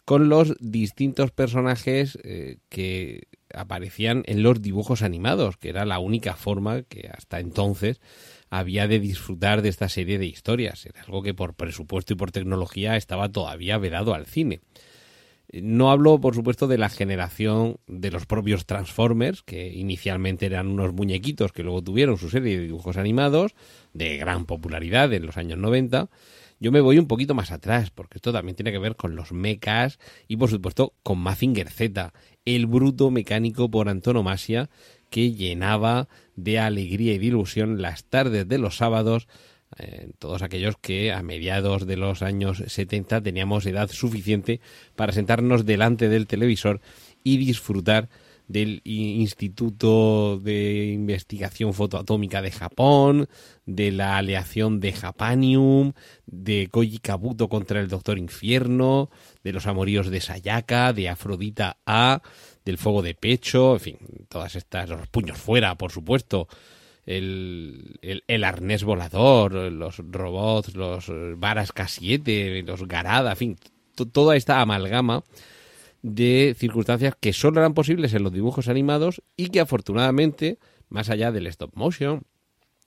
con 0.04 0.28
los 0.28 0.54
distintos 0.60 1.30
personajes 1.30 2.18
eh, 2.24 2.58
que 2.68 3.28
aparecían 3.54 4.22
en 4.26 4.42
los 4.42 4.60
dibujos 4.60 5.02
animados, 5.02 5.56
que 5.56 5.70
era 5.70 5.86
la 5.86 5.98
única 5.98 6.34
forma 6.34 6.82
que 6.82 7.10
hasta 7.16 7.40
entonces 7.40 8.00
había 8.50 8.86
de 8.86 9.00
disfrutar 9.00 9.62
de 9.62 9.70
esta 9.70 9.88
serie 9.88 10.18
de 10.18 10.26
historias. 10.26 10.84
Era 10.84 11.02
algo 11.02 11.22
que 11.22 11.32
por 11.32 11.54
presupuesto 11.54 12.12
y 12.12 12.16
por 12.16 12.32
tecnología 12.32 12.96
estaba 12.96 13.30
todavía 13.30 13.78
vedado 13.78 14.14
al 14.14 14.26
cine. 14.26 14.60
No 15.62 15.92
hablo, 15.92 16.20
por 16.20 16.34
supuesto, 16.34 16.66
de 16.66 16.78
la 16.78 16.88
generación 16.88 17.76
de 17.86 18.10
los 18.10 18.26
propios 18.26 18.66
Transformers, 18.66 19.42
que 19.42 19.72
inicialmente 19.72 20.46
eran 20.46 20.66
unos 20.66 20.92
muñequitos 20.92 21.52
que 21.52 21.62
luego 21.62 21.82
tuvieron 21.82 22.18
su 22.18 22.28
serie 22.28 22.56
de 22.56 22.64
dibujos 22.64 22.96
animados, 22.96 23.54
de 23.92 24.16
gran 24.16 24.46
popularidad 24.46 25.12
en 25.12 25.26
los 25.26 25.36
años 25.36 25.58
90. 25.58 26.10
Yo 26.58 26.72
me 26.72 26.80
voy 26.80 26.98
un 26.98 27.06
poquito 27.06 27.34
más 27.34 27.52
atrás, 27.52 27.90
porque 27.90 28.18
esto 28.18 28.32
también 28.32 28.56
tiene 28.56 28.72
que 28.72 28.78
ver 28.78 28.96
con 28.96 29.14
los 29.14 29.32
mechas 29.32 30.00
y, 30.26 30.36
por 30.36 30.50
supuesto, 30.50 30.94
con 31.04 31.18
Mazinger 31.18 31.70
Z, 31.70 32.12
el 32.44 32.66
bruto 32.66 33.10
mecánico 33.12 33.70
por 33.70 33.88
antonomasia 33.88 34.70
que 35.08 35.32
llenaba 35.32 36.08
de 36.34 36.58
alegría 36.58 37.14
y 37.14 37.18
de 37.18 37.26
ilusión 37.26 37.80
las 37.80 38.04
tardes 38.04 38.48
de 38.48 38.58
los 38.58 38.76
sábados 38.76 39.28
eh, 39.78 40.10
todos 40.18 40.42
aquellos 40.42 40.76
que 40.80 41.12
a 41.12 41.22
mediados 41.22 41.86
de 41.86 41.96
los 41.96 42.22
años 42.22 42.62
70 42.66 43.22
teníamos 43.22 43.66
edad 43.66 43.90
suficiente 43.90 44.60
para 44.96 45.12
sentarnos 45.12 45.64
delante 45.64 46.08
del 46.08 46.26
televisor 46.26 46.80
y 47.22 47.38
disfrutar 47.38 48.08
del 48.46 48.82
Instituto 48.84 50.38
de 50.38 50.86
Investigación 50.92 51.72
Fotoatómica 51.72 52.42
de 52.42 52.50
Japón, 52.50 53.28
de 53.64 53.90
la 53.90 54.18
aleación 54.18 54.80
de 54.80 54.92
Japanium, 54.92 55.92
de 56.26 56.68
Koji 56.70 56.98
Kabuto 56.98 57.48
contra 57.48 57.80
el 57.80 57.88
Doctor 57.88 58.18
Infierno, 58.18 59.10
de 59.42 59.52
los 59.52 59.66
amoríos 59.66 60.10
de 60.10 60.20
Sayaka, 60.20 60.92
de 60.92 61.08
Afrodita 61.08 61.78
A, 61.86 62.20
del 62.64 62.78
fuego 62.78 63.02
de 63.02 63.14
pecho, 63.14 63.74
en 63.74 63.80
fin, 63.80 63.98
todas 64.28 64.56
estas, 64.56 64.88
los 64.88 65.08
puños 65.08 65.38
fuera, 65.38 65.74
por 65.76 65.90
supuesto, 65.90 66.48
el, 67.06 67.98
el, 68.26 68.44
arnés 68.44 68.84
volador, 68.84 69.52
los 69.52 69.98
robots, 69.98 70.74
los 70.74 71.10
varas 71.36 71.74
K7, 71.74 72.64
los 72.64 72.86
Garada, 72.88 73.32
en 73.32 73.36
fin, 73.36 73.56
toda 74.12 74.36
esta 74.36 74.60
amalgama 74.60 75.22
de 76.02 76.54
circunstancias 76.58 77.14
que 77.18 77.32
solo 77.32 77.60
eran 77.60 77.74
posibles 77.74 78.12
en 78.12 78.22
los 78.22 78.32
dibujos 78.32 78.68
animados 78.68 79.22
y 79.36 79.48
que 79.48 79.60
afortunadamente, 79.60 80.58
más 80.88 81.08
allá 81.08 81.32
del 81.32 81.46
stop 81.46 81.70
motion 81.74 82.24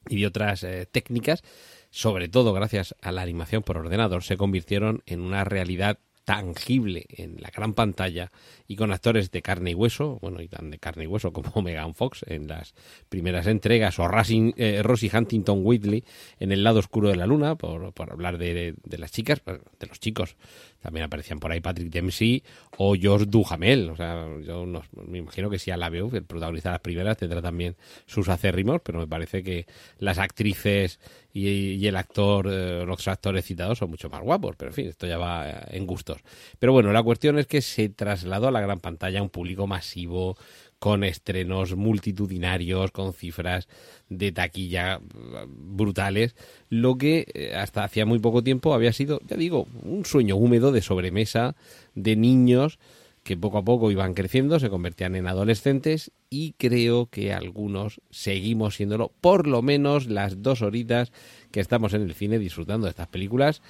y 0.08 0.22
de 0.22 0.28
otras 0.28 0.64
eh, 0.64 0.88
técnicas, 0.92 1.44
sobre 1.90 2.30
todo 2.30 2.54
gracias 2.54 2.96
a 3.02 3.12
la 3.12 3.24
animación 3.24 3.64
por 3.64 3.78
ordenador, 3.78 4.24
se 4.24 4.38
convirtieron 4.38 5.02
en 5.06 5.22
una 5.22 5.44
realidad 5.44 6.00
tangible 6.28 7.06
en 7.08 7.38
la 7.40 7.50
gran 7.52 7.74
pantalla 7.74 8.34
y 8.68 8.76
con 8.76 8.92
actores 8.92 9.32
de 9.32 9.42
carne 9.42 9.72
y 9.72 9.76
hueso, 9.76 10.20
bueno, 10.22 10.42
y 10.42 10.50
tan 10.50 10.70
de 10.70 10.78
carne 10.78 11.06
y 11.06 11.08
hueso 11.08 11.32
como 11.32 11.62
Megan 11.64 11.96
Fox 11.96 12.26
en 12.28 12.50
las 12.50 12.76
primeras 13.08 13.48
entregas, 13.48 13.98
o 13.98 14.10
eh, 14.12 14.84
Rosie 14.84 15.10
Huntington 15.14 15.62
Whitley 15.64 16.04
en 16.42 16.52
El 16.52 16.66
lado 16.66 16.80
oscuro 16.80 17.08
de 17.08 17.16
la 17.16 17.28
luna, 17.28 17.56
por, 17.56 17.94
por 17.94 18.12
hablar 18.12 18.38
de, 18.38 18.76
de, 18.84 18.98
las 18.98 19.14
chicas, 19.14 19.42
de 19.46 19.88
los 19.88 20.02
chicos, 20.02 20.36
también 20.88 21.04
aparecían 21.04 21.42
por 21.42 21.52
ahí 21.52 21.60
Patrick 21.60 21.90
Dempsey 21.90 22.42
o 22.78 22.96
George 22.96 23.26
Duhamel. 23.26 23.90
O 23.90 23.98
sea, 23.98 24.26
yo 24.42 24.66
me 25.06 25.18
imagino 25.18 25.50
que 25.50 25.60
si 25.60 25.70
a 25.70 25.76
la 25.76 25.90
veo, 25.90 26.10
el 26.14 26.24
protagonista 26.24 26.70
de 26.70 26.76
las 26.76 26.80
primeras, 26.80 27.18
tendrá 27.18 27.42
también 27.42 27.76
sus 28.06 28.30
acérrimos, 28.30 28.80
pero 28.82 29.00
me 29.00 29.06
parece 29.06 29.44
que 29.44 29.66
las 30.00 30.18
actrices 30.18 31.02
y, 31.34 31.86
el 31.86 31.98
actor, 31.98 32.48
eh, 32.50 32.86
los 32.86 33.06
actores 33.10 33.44
citados 33.44 33.80
son 33.80 33.90
mucho 33.90 34.10
más 34.10 34.22
guapos. 34.22 34.56
Pero 34.56 34.72
en 34.72 34.76
fin, 34.76 34.88
esto 34.88 35.06
ya 35.08 35.18
va 35.18 35.50
eh, 35.50 35.56
en 35.72 35.86
gustos. 35.86 36.22
Pero 36.58 36.72
bueno, 36.72 36.94
la 36.94 37.04
cuestión 37.04 37.38
es 37.38 37.48
que 37.48 37.62
se 37.62 37.90
trasladó 37.90 38.48
a 38.48 38.52
la 38.52 38.62
gran 38.62 38.80
pantalla 38.80 39.20
a 39.20 39.24
un 39.24 39.30
público 39.30 39.68
masivo 39.68 40.38
con 40.80 41.04
estrenos 41.04 41.76
multitudinarios, 41.76 42.92
con 42.92 43.14
cifras 43.14 43.68
de 44.10 44.32
taquilla 44.32 45.02
brutales, 45.48 46.36
lo 46.70 46.98
que 46.98 47.26
eh, 47.34 47.56
hasta 47.56 47.84
hacía 47.84 48.06
muy 48.06 48.20
poco 48.20 48.44
tiempo 48.44 48.74
había 48.74 48.94
sido, 48.94 49.20
ya 49.28 49.38
digo, 49.38 49.68
un 49.84 50.06
sueño 50.06 50.36
húmedo 50.36 50.72
de 50.72 50.82
sobremesa 50.82 51.56
de 51.96 52.16
niños 52.16 52.80
que 53.24 53.36
poco 53.36 53.58
a 53.58 53.66
poco 53.66 53.92
iban 53.92 54.14
creciendo, 54.14 54.58
se 54.58 54.70
convertían 54.70 55.16
en 55.16 55.28
adolescentes 55.28 56.12
y 56.30 56.54
creo 56.54 57.08
que 57.08 57.34
algunos 57.34 58.00
seguimos 58.10 58.76
siéndolo, 58.76 59.12
por 59.20 59.48
lo 59.48 59.62
menos 59.62 60.08
las 60.08 60.42
dos 60.42 60.62
horitas 60.62 61.12
que 61.52 61.60
estamos 61.60 61.94
en 61.94 62.04
el 62.04 62.14
cine 62.14 62.40
disfrutando 62.40 62.86
de 62.86 62.92
estas 62.92 63.10
películas, 63.10 63.62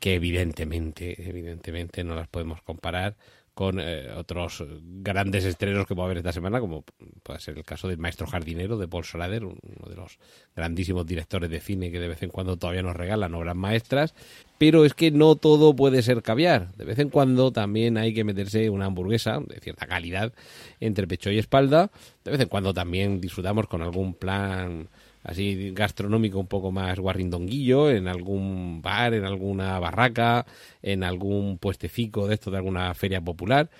que 0.00 0.12
evidentemente, 0.12 1.16
evidentemente 1.26 2.04
no 2.04 2.14
las 2.14 2.28
podemos 2.28 2.60
comparar 2.60 3.16
con 3.54 3.78
eh, 3.78 4.10
otros 4.16 4.64
grandes 4.80 5.44
estrenos 5.44 5.86
que 5.86 5.94
va 5.94 6.02
a 6.02 6.06
haber 6.06 6.18
esta 6.18 6.32
semana, 6.32 6.58
como 6.58 6.84
puede 7.22 7.38
ser 7.38 7.56
el 7.56 7.64
caso 7.64 7.86
del 7.86 7.98
Maestro 7.98 8.26
Jardinero 8.26 8.76
de 8.76 8.88
Paul 8.88 9.04
Schrader, 9.04 9.44
uno 9.44 9.88
de 9.88 9.94
los 9.94 10.18
grandísimos 10.56 11.06
directores 11.06 11.48
de 11.50 11.60
cine 11.60 11.92
que 11.92 12.00
de 12.00 12.08
vez 12.08 12.22
en 12.24 12.30
cuando 12.30 12.56
todavía 12.56 12.82
nos 12.82 12.96
regalan 12.96 13.34
obras 13.34 13.54
maestras. 13.54 14.14
Pero 14.58 14.84
es 14.84 14.94
que 14.94 15.10
no 15.10 15.36
todo 15.36 15.74
puede 15.74 16.02
ser 16.02 16.22
caviar. 16.22 16.72
De 16.74 16.84
vez 16.84 16.98
en 16.98 17.10
cuando 17.10 17.52
también 17.52 17.96
hay 17.96 18.12
que 18.12 18.24
meterse 18.24 18.70
una 18.70 18.86
hamburguesa 18.86 19.40
de 19.40 19.60
cierta 19.60 19.86
calidad 19.86 20.32
entre 20.80 21.06
pecho 21.06 21.30
y 21.30 21.38
espalda. 21.38 21.90
De 22.24 22.32
vez 22.32 22.40
en 22.40 22.48
cuando 22.48 22.74
también 22.74 23.20
disfrutamos 23.20 23.66
con 23.68 23.82
algún 23.82 24.14
plan 24.14 24.88
así 25.24 25.72
gastronómico 25.72 26.38
un 26.38 26.46
poco 26.46 26.70
más 26.70 26.98
guarrindonguillo, 26.98 27.90
en 27.90 28.06
algún 28.06 28.80
bar, 28.82 29.14
en 29.14 29.24
alguna 29.24 29.78
barraca, 29.80 30.46
en 30.82 31.02
algún 31.02 31.58
puestecico 31.58 32.28
de 32.28 32.34
esto 32.34 32.50
de 32.50 32.58
alguna 32.58 32.94
feria 32.94 33.20
popular. 33.20 33.70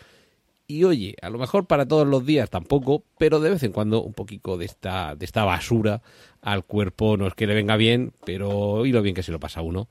Y 0.66 0.84
oye, 0.84 1.14
a 1.20 1.28
lo 1.28 1.38
mejor 1.38 1.66
para 1.66 1.86
todos 1.86 2.06
los 2.06 2.24
días 2.24 2.48
tampoco, 2.48 3.04
pero 3.18 3.38
de 3.38 3.50
vez 3.50 3.62
en 3.62 3.72
cuando 3.72 4.02
un 4.02 4.14
poquito 4.14 4.56
de 4.56 4.64
esta, 4.64 5.14
de 5.14 5.26
esta 5.26 5.44
basura 5.44 6.00
al 6.40 6.64
cuerpo 6.64 7.18
no 7.18 7.26
es 7.26 7.34
que 7.34 7.46
le 7.46 7.54
venga 7.54 7.76
bien, 7.76 8.14
pero 8.24 8.86
y 8.86 8.92
lo 8.92 9.02
bien 9.02 9.14
que 9.14 9.22
se 9.22 9.30
lo 9.30 9.38
pasa 9.38 9.60
a 9.60 9.62
uno. 9.62 9.88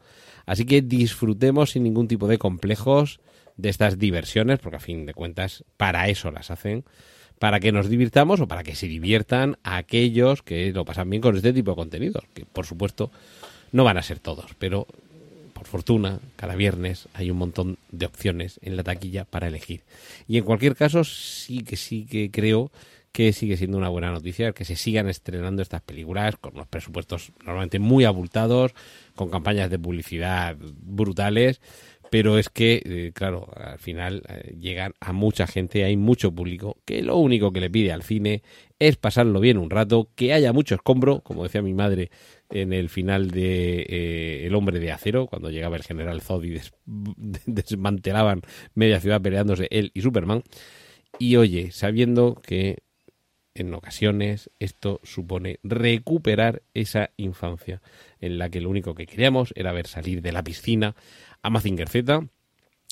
Así 0.48 0.65
que 0.65 0.81
disfrutemos 0.81 1.72
sin 1.72 1.83
ningún 1.83 2.07
tipo 2.07 2.27
de 2.27 2.39
complejos 2.39 3.19
de 3.55 3.69
estas 3.69 4.00
diversiones, 4.00 4.57
porque 4.57 4.77
a 4.77 4.79
fin 4.79 5.05
de 5.05 5.13
cuentas 5.13 5.63
para 5.77 6.10
eso 6.10 6.31
las 6.31 6.50
hacen 6.50 6.83
para 7.40 7.60
que 7.60 7.72
nos 7.72 7.90
divirtamos 7.90 8.40
o 8.40 8.48
para 8.48 8.63
que 8.63 8.75
se 8.75 8.88
diviertan 8.88 9.58
aquellos 9.63 10.42
que 10.42 10.72
lo 10.72 10.86
pasan 10.86 11.10
bien 11.10 11.22
con 11.22 11.36
este 11.36 11.54
tipo 11.54 11.72
de 11.72 11.75
contenidos, 11.75 12.24
que 12.34 12.46
por 12.46 12.66
supuesto 12.66 13.12
no 13.72 13.84
van 13.84 13.98
a 13.98 14.04
ser 14.04 14.20
todos, 14.20 14.52
pero 14.60 14.88
por 15.54 15.68
fortuna, 15.68 16.20
cada 16.36 16.56
viernes 16.56 17.08
hay 17.13 17.32
un 17.32 17.38
montón 17.38 17.78
de 17.92 18.06
opciones 18.06 18.60
en 18.63 18.75
la 18.75 18.84
taquilla 18.84 19.24
para 19.24 19.48
elegir. 19.48 19.82
Y 20.28 20.38
en 20.38 20.44
cualquier 20.44 20.75
caso, 20.75 21.04
sí 21.04 21.63
que 21.63 21.78
sí 21.78 22.06
que 22.06 22.32
creo 22.32 22.72
que 23.13 23.32
sigue 23.32 23.58
siendo 23.58 23.78
una 23.78 23.90
buena 23.90 24.12
noticia 24.12 24.54
que 24.54 24.66
se 24.66 24.75
sigan 24.75 25.08
estrenando 25.08 25.62
estas 25.62 25.82
películas 25.82 26.36
con 26.36 26.56
unos 26.56 26.68
presupuestos 26.68 27.32
normalmente 27.46 27.78
muy 27.78 28.06
abultados, 28.06 28.74
con 29.16 29.30
campañas 29.30 29.70
de 29.70 29.78
publicidad 29.78 30.58
brutales 30.60 31.62
pero 32.13 32.38
es 32.38 32.50
que, 32.50 32.79
eh, 32.86 33.12
claro, 33.12 33.50
al 33.55 33.79
final 33.79 34.22
eh, 34.29 34.55
llegan 34.60 34.93
a 35.00 35.13
mucha 35.13 35.48
gente, 35.48 35.84
hay 35.84 35.98
mucho 35.98 36.32
público 36.32 36.77
que 36.86 37.01
lo 37.01 37.17
único 37.17 37.51
que 37.51 37.60
le 37.60 37.72
pide 37.72 37.91
al 37.91 38.03
cine 38.03 38.43
es 38.77 38.98
pasarlo 38.98 39.39
bien 39.39 39.58
un 39.58 39.72
rato, 39.72 40.10
que 40.13 40.32
haya 40.32 40.53
mucho 40.53 40.75
escombro, 40.75 41.22
como 41.22 41.41
decía 41.41 41.63
mi 41.63 41.74
madre 41.74 42.12
en 42.51 42.72
el 42.72 42.89
final 42.89 43.32
de 43.32 43.88
eh, 43.89 44.46
El 44.46 44.53
hombre 44.53 44.79
de 44.79 44.91
acero, 44.91 45.25
cuando 45.25 45.50
llegaba 45.50 45.75
el 45.75 45.82
general 45.82 46.22
Zod 46.22 46.43
y 46.43 46.62
desmantelaban 47.48 48.41
media 48.75 49.00
ciudad 49.00 49.20
peleándose 49.20 49.67
él 49.72 49.89
y 49.96 50.01
Superman. 50.01 50.43
Y 51.17 51.38
oye, 51.38 51.72
sabiendo 51.72 52.36
que 52.46 52.84
en 53.55 53.74
ocasiones 53.74 54.50
esto 54.60 55.00
supone 55.03 55.60
recuperar 55.63 56.63
esa 56.74 57.12
infancia 57.17 57.82
en 58.20 58.38
la 58.38 58.50
que 58.50 58.62
lo 58.62 58.70
único 58.70 58.96
que 58.96 59.05
queríamos 59.05 59.53
era 59.55 59.72
ver 59.74 59.88
salir 59.88 60.22
de 60.22 60.32
la 60.32 60.43
piscina 60.43 60.96
a 61.44 61.50
Mazinger 61.50 61.90
Z 61.90 62.28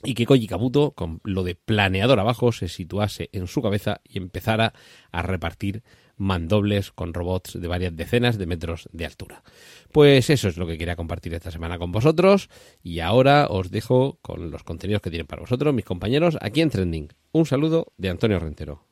y 0.03 0.13
que 0.13 0.25
Koji 0.25 0.48
Kabuto, 0.48 0.91
con 0.91 1.22
lo 1.24 1.43
de 1.43 1.55
planeador 1.55 2.20
abajo, 2.20 2.51
se 2.51 2.67
situase 2.67 3.29
en 3.34 3.48
su 3.48 3.62
cabeza 3.62 4.01
y 4.03 4.17
empezara 4.17 4.74
a 5.12 5.22
repartir 5.22 5.84
mandobles 6.17 6.91
con 6.91 7.13
robots 7.13 7.60
de 7.60 7.67
varias 7.67 7.96
decenas 7.96 8.38
de 8.38 8.46
metros 8.46 8.88
de 8.91 9.05
altura. 9.05 9.43
Pues 9.91 10.29
eso 10.29 10.48
es 10.48 10.58
lo 10.58 10.67
que 10.67 10.77
quería 10.77 10.96
compartir 10.96 11.34
esta 11.34 11.51
semana 11.51 11.79
con 11.79 11.91
vosotros 11.91 12.50
y 12.84 13.00
ahora 13.00 13.48
os 13.50 13.72
dejo 13.72 14.20
con 14.22 14.51
los 14.51 14.63
contenidos 14.63 15.01
que 15.01 15.10
tienen 15.10 15.27
para 15.27 15.41
vosotros 15.41 15.74
mis 15.74 15.86
compañeros 15.86 16.38
aquí 16.41 16.62
en 16.62 16.70
Trending. 16.70 17.10
Un 17.31 17.46
saludo 17.46 17.93
de 17.98 18.10
Antonio 18.10 18.39
Rentero. 18.39 18.90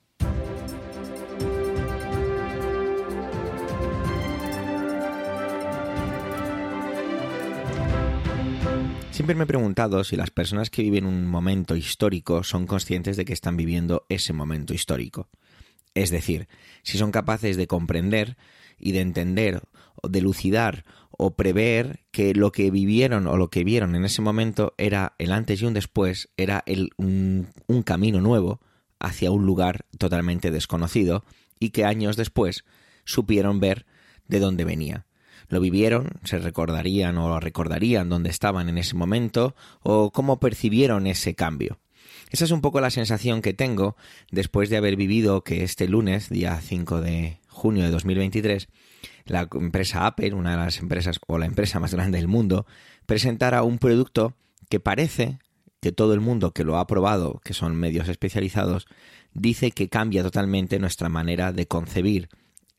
Siempre 9.19 9.35
me 9.35 9.43
he 9.43 9.47
preguntado 9.47 10.05
si 10.05 10.15
las 10.15 10.31
personas 10.31 10.69
que 10.69 10.81
viven 10.81 11.05
un 11.05 11.27
momento 11.27 11.75
histórico 11.75 12.41
son 12.41 12.65
conscientes 12.65 13.17
de 13.17 13.25
que 13.25 13.33
están 13.33 13.57
viviendo 13.57 14.05
ese 14.07 14.31
momento 14.31 14.73
histórico. 14.73 15.27
Es 15.93 16.09
decir, 16.09 16.47
si 16.83 16.97
son 16.97 17.11
capaces 17.11 17.57
de 17.57 17.67
comprender 17.67 18.38
y 18.77 18.93
de 18.93 19.01
entender, 19.01 19.61
de 20.03 20.21
lucidar 20.21 20.85
o 21.09 21.35
prever 21.35 22.05
que 22.11 22.33
lo 22.33 22.53
que 22.53 22.71
vivieron 22.71 23.27
o 23.27 23.35
lo 23.35 23.49
que 23.49 23.65
vieron 23.65 23.93
en 23.93 24.05
ese 24.05 24.21
momento 24.21 24.73
era 24.77 25.15
el 25.17 25.33
antes 25.33 25.61
y 25.61 25.65
un 25.65 25.73
después, 25.73 26.29
era 26.38 26.63
el, 26.65 26.91
un 26.95 27.83
camino 27.83 28.21
nuevo 28.21 28.61
hacia 29.01 29.31
un 29.31 29.45
lugar 29.45 29.85
totalmente 29.97 30.49
desconocido 30.49 31.25
y 31.59 31.71
que 31.71 31.83
años 31.83 32.15
después 32.15 32.63
supieron 33.03 33.59
ver 33.59 33.85
de 34.29 34.39
dónde 34.39 34.63
venía 34.63 35.09
lo 35.50 35.60
vivieron, 35.60 36.12
se 36.24 36.39
recordarían 36.39 37.18
o 37.18 37.39
recordarían 37.39 38.10
dónde 38.10 38.29
estaban 38.29 38.70
en 38.70 38.77
ese 38.77 38.96
momento 38.96 39.56
o 39.82 40.12
cómo 40.12 40.39
percibieron 40.39 41.08
ese 41.08 41.36
cambio. 41.36 41.79
Esa 42.29 42.46
es 42.46 42.51
un 42.51 42.62
poco 42.62 42.79
la 42.79 42.91
sensación 42.91 43.41
que 43.41 43.53
tengo 43.53 43.96
después 44.32 44.70
de 44.70 44.77
haber 44.77 44.96
vivido 44.96 45.44
que 45.44 45.63
este 45.63 45.88
lunes, 45.88 46.29
día 46.29 46.60
5 46.62 47.01
de 47.01 47.39
junio 47.48 47.84
de 47.84 47.91
2023, 47.91 48.70
la 49.25 49.48
empresa 49.51 50.06
Apple, 50.06 50.34
una 50.34 50.51
de 50.51 50.58
las 50.58 50.79
empresas 50.79 51.20
o 51.27 51.39
la 51.39 51.48
empresa 51.48 51.79
más 51.79 51.94
grande 51.94 52.20
del 52.20 52.27
mundo, 52.27 52.68
presentara 53.08 53.63
un 53.63 53.79
producto 53.79 54.36
que 54.70 54.79
parece 54.79 55.39
que 55.82 55.91
todo 55.91 56.13
el 56.13 56.20
mundo 56.20 56.51
que 56.51 56.63
lo 56.63 56.77
ha 56.77 56.86
probado, 56.86 57.41
que 57.44 57.53
son 57.53 57.75
medios 57.75 58.10
especializados, 58.10 58.86
dice 59.34 59.72
que 59.72 59.89
cambia 59.89 60.24
totalmente 60.24 60.77
nuestra 60.77 61.10
manera 61.10 61.51
de 61.51 61.68
concebir 61.68 62.29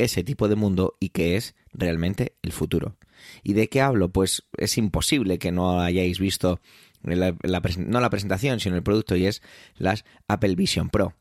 ese 0.05 0.25
tipo 0.25 0.49
de 0.49 0.57
mundo 0.57 0.97
y 1.01 1.11
que 1.11 1.37
es 1.37 1.55
realmente 1.73 2.35
el 2.43 2.53
futuro. 2.53 2.97
¿Y 3.43 3.53
de 3.53 3.69
qué 3.69 3.81
hablo? 3.81 4.11
Pues 4.11 4.45
es 4.57 4.79
imposible 4.79 5.39
que 5.39 5.53
no 5.53 5.81
hayáis 5.81 6.19
visto 6.19 6.61
la, 7.03 7.35
no 7.79 8.01
la 8.01 8.11
presentación, 8.11 8.61
sino 8.61 8.77
el 8.77 8.83
producto 8.83 9.17
y 9.17 9.27
es 9.27 9.43
las 9.77 10.05
Apple 10.29 10.55
Vision 10.55 10.91
Pro. 10.91 11.15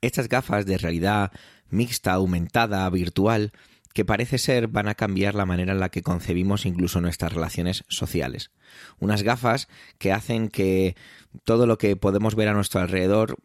Estas 0.00 0.28
gafas 0.28 0.66
de 0.66 0.78
realidad 0.78 1.32
mixta, 1.68 2.12
aumentada, 2.12 2.88
virtual, 2.90 3.52
que 3.92 4.04
parece 4.04 4.38
ser 4.38 4.68
van 4.68 4.88
a 4.88 4.94
cambiar 4.94 5.34
la 5.34 5.46
manera 5.46 5.72
en 5.72 5.80
la 5.80 5.90
que 5.90 6.02
concebimos 6.02 6.66
incluso 6.66 7.00
nuestras 7.00 7.32
relaciones 7.32 7.84
sociales. 7.88 8.50
Unas 8.98 9.22
gafas 9.22 9.68
que 9.98 10.12
hacen 10.12 10.48
que 10.48 10.96
todo 11.44 11.66
lo 11.66 11.78
que 11.78 11.96
podemos 11.96 12.34
ver 12.34 12.48
a 12.48 12.54
nuestro 12.54 12.80
alrededor 12.80 13.36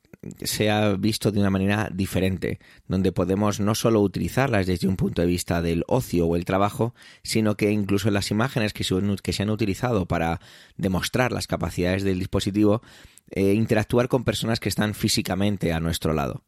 sea 0.41 0.93
visto 0.93 1.31
de 1.31 1.39
una 1.39 1.49
manera 1.49 1.89
diferente, 1.93 2.59
donde 2.87 3.11
podemos 3.11 3.59
no 3.59 3.75
solo 3.75 4.01
utilizarlas 4.01 4.65
desde 4.65 4.87
un 4.87 4.95
punto 4.95 5.21
de 5.21 5.27
vista 5.27 5.61
del 5.61 5.83
ocio 5.87 6.27
o 6.27 6.35
el 6.35 6.45
trabajo, 6.45 6.93
sino 7.23 7.55
que 7.55 7.71
incluso 7.71 8.11
las 8.11 8.31
imágenes 8.31 8.73
que 8.73 8.83
se, 8.83 9.43
han 9.43 9.49
utilizado 9.49 10.05
para 10.05 10.39
demostrar 10.77 11.31
las 11.31 11.47
capacidades 11.47 12.03
del 12.03 12.19
dispositivo, 12.19 12.81
eh, 13.31 13.53
interactuar 13.53 14.07
con 14.07 14.23
personas 14.23 14.59
que 14.59 14.69
están 14.69 14.93
físicamente 14.93 15.73
a 15.73 15.79
nuestro 15.79 16.13
lado. 16.13 16.43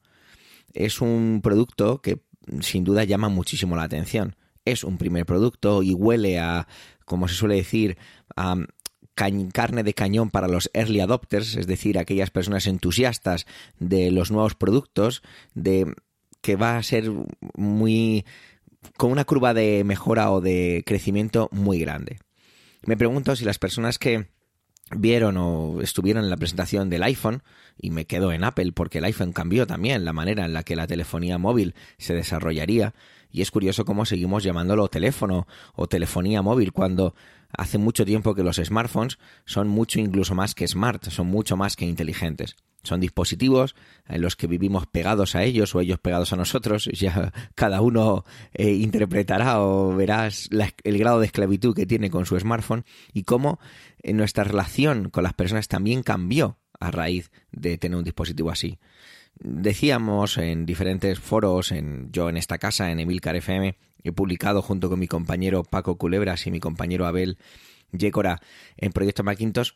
Es 0.74 1.02
un 1.02 1.42
producto 1.44 2.02
que 2.02 2.22
sin 2.62 2.84
duda 2.84 3.04
llama 3.04 3.30
muchísimo 3.30 3.76
la 3.76 3.84
atención. 3.84 4.36
Es 4.66 4.84
un 4.84 4.98
primer 4.98 5.26
producto 5.26 5.84
y 5.84 5.94
huele 5.94 6.40
a, 6.40 6.68
como 7.06 7.28
se 7.28 7.36
suele 7.36 7.56
decir, 7.56 7.98
a 8.36 8.56
carne 9.52 9.84
de 9.84 9.94
cañón 9.94 10.30
para 10.30 10.48
los 10.48 10.70
early 10.74 11.00
adopters, 11.00 11.56
es 11.56 11.68
decir, 11.68 11.98
aquellas 11.98 12.32
personas 12.32 12.68
entusiastas 12.68 13.46
de 13.80 14.12
los 14.12 14.32
nuevos 14.32 14.56
productos, 14.56 15.22
de 15.54 15.94
que 16.42 16.56
va 16.56 16.78
a 16.78 16.84
ser 16.84 17.12
muy 17.56 18.26
con 18.96 19.12
una 19.12 19.26
curva 19.26 19.54
de 19.54 19.84
mejora 19.84 20.32
o 20.32 20.42
de 20.42 20.84
crecimiento 20.86 21.50
muy 21.52 21.80
grande. 21.80 22.20
Me 22.86 22.98
pregunto 22.98 23.36
si 23.36 23.44
las 23.44 23.60
personas 23.60 24.00
que 24.00 24.28
vieron 24.96 25.38
o 25.38 25.82
estuvieron 25.82 26.24
en 26.24 26.30
la 26.30 26.38
presentación 26.38 26.90
del 26.90 27.04
iPhone, 27.04 27.44
y 27.82 27.92
me 27.92 28.06
quedo 28.06 28.32
en 28.32 28.44
Apple 28.44 28.72
porque 28.74 28.98
el 28.98 29.06
iPhone 29.06 29.34
cambió 29.34 29.66
también 29.68 30.06
la 30.06 30.14
manera 30.14 30.46
en 30.46 30.54
la 30.54 30.64
que 30.64 30.76
la 30.76 30.88
telefonía 30.88 31.38
móvil 31.38 31.76
se 31.98 32.14
desarrollaría, 32.14 32.94
y 33.32 33.42
es 33.42 33.52
curioso 33.52 33.86
cómo 33.86 34.06
seguimos 34.06 34.44
llamándolo 34.44 34.88
teléfono 34.88 35.48
o 35.76 35.88
telefonía 35.88 36.42
móvil 36.42 36.72
cuando 36.72 37.14
hace 37.56 37.78
mucho 37.78 38.06
tiempo 38.06 38.36
que 38.36 38.44
los 38.44 38.58
smartphones 38.58 39.20
son 39.46 39.68
mucho 39.68 40.00
incluso 40.00 40.36
más 40.36 40.56
que 40.56 40.68
smart, 40.68 41.04
son 41.10 41.28
mucho 41.28 41.56
más 41.56 41.76
que 41.76 41.86
inteligentes. 41.86 42.56
Son 42.84 43.00
dispositivos 43.00 43.76
en 44.08 44.22
los 44.22 44.36
que 44.36 44.48
vivimos 44.48 44.88
pegados 44.88 45.36
a 45.36 45.44
ellos 45.44 45.76
o 45.76 45.82
ellos 45.82 46.00
pegados 46.00 46.34
a 46.34 46.36
nosotros. 46.36 46.90
Ya 47.00 47.32
cada 47.56 47.82
uno 47.82 48.26
eh, 48.54 48.72
interpretará 48.72 49.62
o 49.62 49.96
verás 49.96 50.50
el 50.84 50.98
grado 50.98 51.20
de 51.20 51.28
esclavitud 51.28 51.76
que 51.76 51.86
tiene 51.86 52.10
con 52.10 52.26
su 52.26 52.38
smartphone 52.40 52.84
y 53.14 53.24
cómo 53.24 53.60
eh, 54.04 54.14
nuestra 54.14 54.44
relación 54.44 55.10
con 55.10 55.24
las 55.24 55.34
personas 55.34 55.68
también 55.68 56.04
cambió 56.04 56.58
a 56.80 56.92
raíz 56.92 57.32
de 57.52 57.78
tener 57.78 57.98
un 57.98 58.04
dispositivo 58.04 58.52
así. 58.52 58.80
Decíamos 59.40 60.38
en 60.38 60.66
diferentes 60.66 61.20
foros, 61.20 61.72
en, 61.72 62.12
yo 62.12 62.30
en 62.30 62.38
esta 62.38 62.58
casa, 62.58 62.92
en 62.92 63.00
Emilcar 63.00 63.36
FM, 63.36 63.78
he 64.04 64.12
publicado 64.12 64.62
junto 64.62 64.90
con 64.90 65.00
mi 65.00 65.08
compañero 65.08 65.64
Paco 65.64 65.98
Culebras 65.98 66.46
y 66.48 66.52
mi 66.52 66.60
compañero 66.60 67.06
Abel 67.06 67.38
Yécora 67.92 68.42
en 68.78 68.92
Proyecto 68.92 69.24
Macintosh 69.24 69.72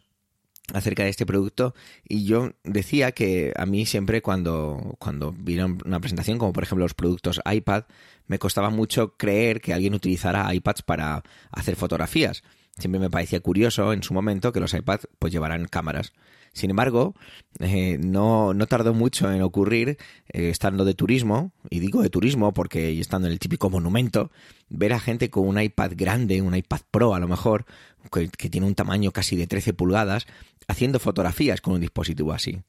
acerca 0.72 1.04
de 1.04 1.10
este 1.10 1.26
producto 1.26 1.76
y 2.08 2.26
yo 2.26 2.54
decía 2.64 3.12
que 3.12 3.54
a 3.58 3.66
mí 3.66 3.86
siempre 3.86 4.22
cuando, 4.22 4.96
cuando 4.98 5.34
vieron 5.34 5.80
una 5.86 6.00
presentación 6.00 6.38
como 6.38 6.54
por 6.54 6.64
ejemplo 6.64 6.86
los 6.86 6.94
productos 6.94 7.42
iPad 7.46 7.84
me 8.28 8.40
costaba 8.40 8.70
mucho 8.70 9.18
creer 9.18 9.60
que 9.60 9.74
alguien 9.74 9.94
utilizara 9.94 10.54
iPads 10.54 10.82
para 10.84 11.24
hacer 11.52 11.76
fotografías. 11.76 12.44
Siempre 12.78 13.00
me 13.00 13.10
parecía 13.10 13.40
curioso 13.40 13.94
en 13.94 14.02
su 14.02 14.14
momento 14.14 14.52
que 14.52 14.60
los 14.60 14.74
iPads 14.74 15.10
pues 15.20 15.32
llevaran 15.34 15.68
cámaras. 15.68 16.14
Sin 16.54 16.70
embargo, 16.70 17.16
eh, 17.60 17.98
no, 18.00 18.54
no, 18.54 18.68
tardó 18.68 18.94
mucho 18.94 19.32
en 19.32 19.42
ocurrir, 19.42 19.98
eh, 20.32 20.50
estando 20.50 20.86
de 20.86 20.94
turismo, 20.94 21.52
y 21.72 21.80
digo 21.80 22.04
de 22.04 22.12
turismo 22.12 22.54
porque 22.54 23.00
estando 23.00 23.28
en 23.28 23.34
el 23.34 23.40
típico 23.40 23.72
monumento, 23.72 24.32
ver 24.70 24.94
a 24.94 25.00
gente 25.00 25.32
con 25.32 25.48
un 25.48 25.60
iPad 25.60 25.94
grande, 25.96 26.44
un 26.44 26.56
iPad 26.56 26.82
Pro 26.92 27.16
a 27.16 27.20
lo 27.20 27.28
mejor, 27.28 27.66
que, 28.12 28.50
tiene 28.50 28.68
un 28.68 28.76
tamaño 28.76 29.12
casi 29.12 29.36
de 29.36 29.48
13 29.48 29.74
pulgadas, 29.74 30.28
haciendo 30.68 31.00
fotografías 31.00 31.62
con 31.62 31.74
un 31.74 31.82
dispositivo 31.82 32.34
así. 32.34 32.62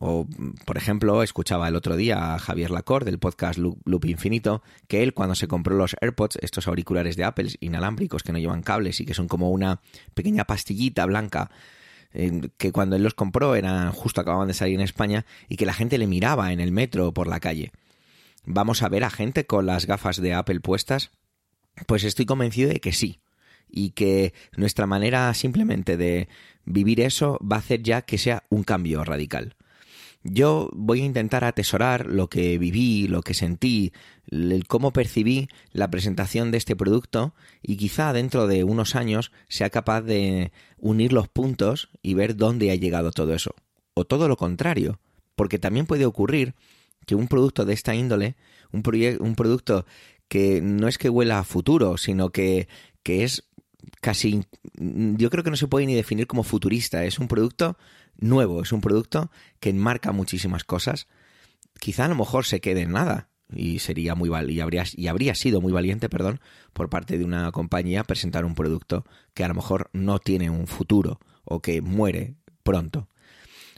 O, 0.00 0.26
por 0.64 0.76
ejemplo, 0.76 1.22
escuchaba 1.22 1.66
el 1.66 1.74
otro 1.74 1.96
día 1.96 2.34
a 2.34 2.38
Javier 2.38 2.70
Lacor 2.70 3.04
del 3.04 3.18
podcast 3.18 3.58
Loop, 3.58 4.04
Infinito, 4.04 4.62
que 4.86 5.02
él 5.02 5.12
cuando 5.12 5.34
se 5.34 5.48
compró 5.48 5.76
los 5.76 5.96
AirPods, 6.00 6.38
estos 6.40 6.68
auriculares 6.68 7.16
de 7.16 7.24
Apple 7.24 7.50
inalámbricos 7.60 8.22
que 8.22 8.32
no 8.32 8.38
llevan 8.38 8.62
cables 8.62 9.00
y 9.00 9.06
que 9.06 9.14
son 9.14 9.26
como 9.26 9.50
una 9.50 9.80
pequeña 10.14 10.44
pastillita 10.44 11.04
blanca 11.06 11.50
que 12.56 12.72
cuando 12.72 12.96
él 12.96 13.02
los 13.02 13.14
compró 13.14 13.54
eran 13.54 13.92
justo 13.92 14.20
acababan 14.20 14.48
de 14.48 14.54
salir 14.54 14.76
en 14.76 14.80
España 14.80 15.26
y 15.48 15.56
que 15.56 15.66
la 15.66 15.74
gente 15.74 15.98
le 15.98 16.06
miraba 16.06 16.52
en 16.52 16.60
el 16.60 16.72
metro 16.72 17.08
o 17.08 17.12
por 17.12 17.26
la 17.26 17.40
calle. 17.40 17.70
¿Vamos 18.44 18.82
a 18.82 18.88
ver 18.88 19.04
a 19.04 19.10
gente 19.10 19.46
con 19.46 19.66
las 19.66 19.86
gafas 19.86 20.20
de 20.20 20.32
Apple 20.32 20.60
puestas? 20.60 21.10
Pues 21.86 22.04
estoy 22.04 22.24
convencido 22.24 22.70
de 22.70 22.80
que 22.80 22.92
sí. 22.92 23.20
Y 23.70 23.90
que 23.90 24.32
nuestra 24.56 24.86
manera 24.86 25.32
simplemente 25.34 25.98
de 25.98 26.28
vivir 26.68 27.00
eso 27.00 27.38
va 27.40 27.56
a 27.56 27.60
hacer 27.60 27.82
ya 27.82 28.02
que 28.02 28.18
sea 28.18 28.44
un 28.50 28.62
cambio 28.62 29.04
radical. 29.04 29.56
Yo 30.24 30.68
voy 30.74 31.02
a 31.02 31.04
intentar 31.04 31.44
atesorar 31.44 32.06
lo 32.06 32.28
que 32.28 32.58
viví, 32.58 33.06
lo 33.08 33.22
que 33.22 33.34
sentí, 33.34 33.92
el 34.30 34.66
cómo 34.66 34.92
percibí 34.92 35.48
la 35.72 35.90
presentación 35.90 36.50
de 36.50 36.58
este 36.58 36.76
producto 36.76 37.34
y 37.62 37.76
quizá 37.76 38.12
dentro 38.12 38.46
de 38.46 38.64
unos 38.64 38.96
años 38.96 39.32
sea 39.48 39.70
capaz 39.70 40.02
de 40.02 40.52
unir 40.76 41.12
los 41.12 41.28
puntos 41.28 41.88
y 42.02 42.14
ver 42.14 42.36
dónde 42.36 42.70
ha 42.70 42.74
llegado 42.74 43.12
todo 43.12 43.32
eso. 43.32 43.54
O 43.94 44.04
todo 44.04 44.28
lo 44.28 44.36
contrario, 44.36 45.00
porque 45.36 45.58
también 45.58 45.86
puede 45.86 46.04
ocurrir 46.04 46.54
que 47.06 47.14
un 47.14 47.28
producto 47.28 47.64
de 47.64 47.74
esta 47.74 47.94
índole, 47.94 48.36
un, 48.72 48.82
un 49.20 49.34
producto 49.34 49.86
que 50.26 50.60
no 50.60 50.88
es 50.88 50.98
que 50.98 51.08
huela 51.08 51.38
a 51.38 51.44
futuro, 51.44 51.96
sino 51.96 52.30
que, 52.30 52.68
que 53.02 53.24
es 53.24 53.47
casi, 54.00 54.44
yo 54.76 55.30
creo 55.30 55.44
que 55.44 55.50
no 55.50 55.56
se 55.56 55.68
puede 55.68 55.86
ni 55.86 55.94
definir 55.94 56.26
como 56.26 56.42
futurista, 56.42 57.04
es 57.04 57.18
un 57.18 57.28
producto 57.28 57.76
nuevo, 58.16 58.62
es 58.62 58.72
un 58.72 58.80
producto 58.80 59.30
que 59.60 59.70
enmarca 59.70 60.12
muchísimas 60.12 60.64
cosas. 60.64 61.06
Quizá 61.80 62.06
a 62.06 62.08
lo 62.08 62.16
mejor 62.16 62.44
se 62.44 62.60
quede 62.60 62.82
en 62.82 62.92
nada 62.92 63.28
y 63.52 63.78
sería 63.78 64.14
muy 64.14 64.28
val 64.28 64.50
y 64.50 64.60
habría 64.60 64.84
y 64.92 65.06
habría 65.06 65.34
sido 65.34 65.60
muy 65.60 65.72
valiente, 65.72 66.08
perdón, 66.08 66.40
por 66.72 66.90
parte 66.90 67.18
de 67.18 67.24
una 67.24 67.50
compañía 67.52 68.04
presentar 68.04 68.44
un 68.44 68.54
producto 68.54 69.04
que 69.34 69.44
a 69.44 69.48
lo 69.48 69.54
mejor 69.54 69.90
no 69.92 70.18
tiene 70.18 70.50
un 70.50 70.66
futuro 70.66 71.20
o 71.44 71.60
que 71.60 71.80
muere 71.80 72.34
pronto. 72.62 73.08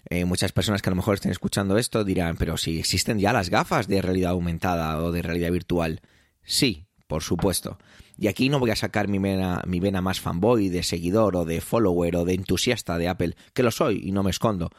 Eh, 0.08 0.24
muchas 0.24 0.52
personas 0.52 0.80
que 0.80 0.88
a 0.88 0.92
lo 0.92 0.96
mejor 0.96 1.14
estén 1.14 1.30
escuchando 1.30 1.76
esto 1.76 2.04
dirán, 2.04 2.36
pero 2.36 2.56
si 2.56 2.78
existen 2.78 3.18
ya 3.18 3.32
las 3.32 3.50
gafas 3.50 3.86
de 3.86 4.00
realidad 4.00 4.32
aumentada 4.32 4.98
o 5.02 5.12
de 5.12 5.22
realidad 5.22 5.52
virtual. 5.52 6.00
Sí, 6.42 6.86
por 7.06 7.22
supuesto. 7.22 7.78
Y 8.20 8.28
aquí 8.28 8.50
no 8.50 8.58
voy 8.58 8.70
a 8.70 8.76
sacar 8.76 9.08
mi 9.08 9.18
vena, 9.18 9.62
mi 9.66 9.80
vena 9.80 10.02
más 10.02 10.20
fanboy, 10.20 10.68
de 10.68 10.82
seguidor 10.82 11.36
o 11.36 11.46
de 11.46 11.62
follower 11.62 12.16
o 12.16 12.24
de 12.26 12.34
entusiasta 12.34 12.98
de 12.98 13.08
Apple, 13.08 13.34
que 13.54 13.62
lo 13.62 13.70
soy 13.70 14.02
y 14.04 14.12
no 14.12 14.22
me 14.22 14.30
escondo. 14.30 14.70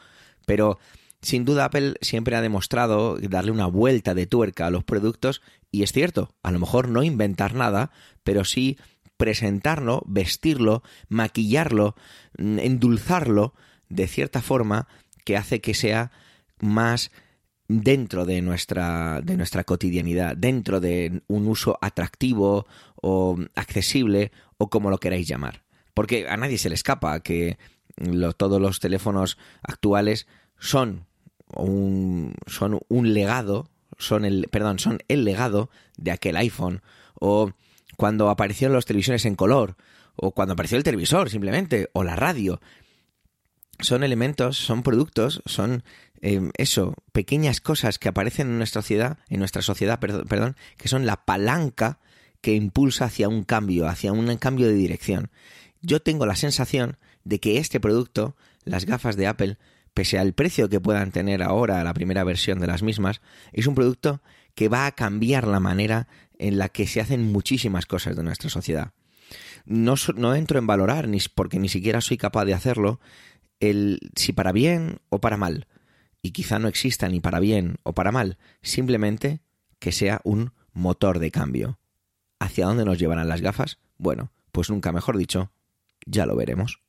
Pero 0.46 0.78
sin 1.22 1.44
duda 1.44 1.64
Apple 1.64 1.94
siempre 2.00 2.36
ha 2.36 2.40
demostrado 2.40 3.18
darle 3.18 3.50
una 3.50 3.66
vuelta 3.66 4.14
de 4.14 4.26
tuerca 4.26 4.66
a 4.68 4.70
los 4.70 4.84
productos 4.84 5.42
y 5.72 5.82
es 5.82 5.90
cierto, 5.90 6.32
a 6.44 6.52
lo 6.52 6.60
mejor 6.60 6.88
no 6.88 7.02
inventar 7.02 7.54
nada, 7.54 7.90
pero 8.22 8.44
sí 8.44 8.78
presentarlo, 9.16 10.04
vestirlo, 10.06 10.84
maquillarlo, 11.08 11.96
mm, 12.38 12.60
endulzarlo 12.60 13.54
de 13.88 14.06
cierta 14.06 14.40
forma 14.40 14.86
que 15.24 15.36
hace 15.36 15.60
que 15.60 15.74
sea 15.74 16.12
más 16.60 17.10
dentro 17.80 18.24
de 18.24 18.42
nuestra, 18.42 19.20
de 19.22 19.36
nuestra 19.36 19.64
cotidianidad, 19.64 20.36
dentro 20.36 20.80
de 20.80 21.22
un 21.28 21.48
uso 21.48 21.78
atractivo 21.80 22.66
o 23.00 23.38
accesible 23.54 24.32
o 24.58 24.68
como 24.68 24.90
lo 24.90 24.98
queráis 24.98 25.26
llamar. 25.26 25.62
Porque 25.94 26.28
a 26.28 26.36
nadie 26.36 26.58
se 26.58 26.68
le 26.68 26.74
escapa 26.74 27.20
que 27.20 27.58
todos 28.36 28.60
los 28.60 28.80
teléfonos 28.80 29.38
actuales 29.62 30.26
son 30.58 31.06
un, 31.54 32.34
son 32.46 32.80
un 32.88 33.14
legado, 33.14 33.70
son 33.98 34.24
el, 34.24 34.48
perdón, 34.50 34.78
son 34.78 34.98
el 35.08 35.24
legado 35.24 35.70
de 35.96 36.10
aquel 36.10 36.36
iPhone 36.36 36.82
o 37.14 37.52
cuando 37.96 38.30
aparecieron 38.30 38.74
las 38.74 38.86
televisiones 38.86 39.24
en 39.26 39.36
color 39.36 39.76
o 40.16 40.32
cuando 40.32 40.54
apareció 40.54 40.76
el 40.78 40.84
televisor 40.84 41.30
simplemente 41.30 41.88
o 41.92 42.04
la 42.04 42.16
radio. 42.16 42.60
Son 43.82 44.02
elementos, 44.04 44.56
son 44.56 44.82
productos, 44.82 45.42
son 45.44 45.84
eh, 46.20 46.50
eso, 46.56 46.94
pequeñas 47.12 47.60
cosas 47.60 47.98
que 47.98 48.08
aparecen 48.08 48.48
en 48.48 48.58
nuestra 48.58 48.80
sociedad, 48.80 49.18
en 49.28 49.40
nuestra 49.40 49.60
sociedad, 49.60 49.98
perdón, 49.98 50.24
perdón, 50.28 50.56
que 50.76 50.88
son 50.88 51.04
la 51.04 51.24
palanca 51.24 51.98
que 52.40 52.54
impulsa 52.54 53.06
hacia 53.06 53.28
un 53.28 53.42
cambio, 53.42 53.88
hacia 53.88 54.12
un 54.12 54.36
cambio 54.36 54.68
de 54.68 54.74
dirección. 54.74 55.30
Yo 55.80 56.00
tengo 56.00 56.26
la 56.26 56.36
sensación 56.36 56.96
de 57.24 57.40
que 57.40 57.58
este 57.58 57.80
producto, 57.80 58.36
las 58.64 58.84
gafas 58.84 59.16
de 59.16 59.26
Apple, 59.26 59.58
pese 59.94 60.18
al 60.18 60.32
precio 60.32 60.68
que 60.68 60.80
puedan 60.80 61.10
tener 61.10 61.42
ahora 61.42 61.82
la 61.84 61.94
primera 61.94 62.24
versión 62.24 62.60
de 62.60 62.66
las 62.66 62.82
mismas, 62.82 63.20
es 63.52 63.66
un 63.66 63.74
producto 63.74 64.22
que 64.54 64.68
va 64.68 64.86
a 64.86 64.92
cambiar 64.92 65.46
la 65.46 65.60
manera 65.60 66.08
en 66.38 66.58
la 66.58 66.68
que 66.68 66.86
se 66.86 67.00
hacen 67.00 67.32
muchísimas 67.32 67.86
cosas 67.86 68.16
de 68.16 68.22
nuestra 68.22 68.48
sociedad. 68.50 68.92
No, 69.64 69.94
no 70.16 70.34
entro 70.34 70.58
en 70.58 70.66
valorar, 70.66 71.08
ni, 71.08 71.18
porque 71.34 71.58
ni 71.58 71.68
siquiera 71.68 72.00
soy 72.00 72.16
capaz 72.16 72.44
de 72.44 72.54
hacerlo, 72.54 73.00
el 73.62 74.10
si 74.16 74.32
para 74.32 74.52
bien 74.52 74.98
o 75.08 75.20
para 75.20 75.38
mal. 75.38 75.66
Y 76.20 76.32
quizá 76.32 76.58
no 76.58 76.68
exista 76.68 77.08
ni 77.08 77.20
para 77.20 77.40
bien 77.40 77.76
o 77.84 77.94
para 77.94 78.12
mal, 78.12 78.36
simplemente 78.60 79.40
que 79.78 79.92
sea 79.92 80.20
un 80.24 80.52
motor 80.72 81.18
de 81.18 81.30
cambio. 81.30 81.78
¿Hacia 82.38 82.66
dónde 82.66 82.84
nos 82.84 82.98
llevarán 82.98 83.28
las 83.28 83.40
gafas? 83.40 83.78
Bueno, 83.98 84.32
pues 84.50 84.68
nunca 84.68 84.92
mejor 84.92 85.16
dicho, 85.16 85.52
ya 86.06 86.26
lo 86.26 86.36
veremos. 86.36 86.80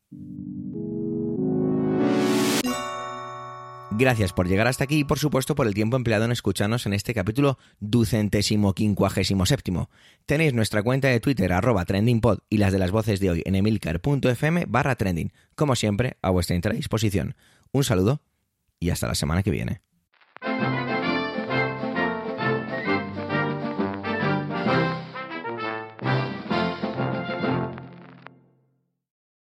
Gracias 3.96 4.34
por 4.34 4.48
llegar 4.48 4.68
hasta 4.68 4.86
aquí 4.86 5.00
y 5.00 5.04
por 5.04 5.20
supuesto 5.20 5.54
por 5.54 5.68
el 5.68 5.76
tiempo 5.76 5.96
empleado 5.96 6.26
en 6.26 6.32
escucharnos 6.32 6.88
en 6.88 6.94
este 6.94 7.14
capítulo 7.14 7.60
ducentésimo 7.80 8.74
quincuagésimo 8.74 9.46
séptimo. 9.46 9.92
Tenéis 10.26 10.54
nuestra 10.54 10.82
cuenta 10.82 11.10
de 11.10 11.20
Twitter 11.20 11.54
arroba 11.54 11.86
trendingpod 11.86 12.40
y 12.50 12.58
las 12.58 12.74
de 12.74 12.80
las 12.80 12.90
voces 12.90 13.20
de 13.20 13.30
hoy 13.30 13.44
en 13.46 13.56
emilcar.fm 13.56 14.66
barra 14.68 14.96
trending, 14.96 15.32
como 15.56 15.76
siempre 15.76 16.18
a 16.24 16.32
vuestra 16.32 16.56
entera 16.56 16.76
disposición. 16.76 17.36
Un 17.72 17.84
saludo 17.84 18.22
y 18.80 18.90
hasta 18.90 19.08
la 19.08 19.16
semana 19.16 19.44
que 19.44 19.52
viene. 19.52 19.82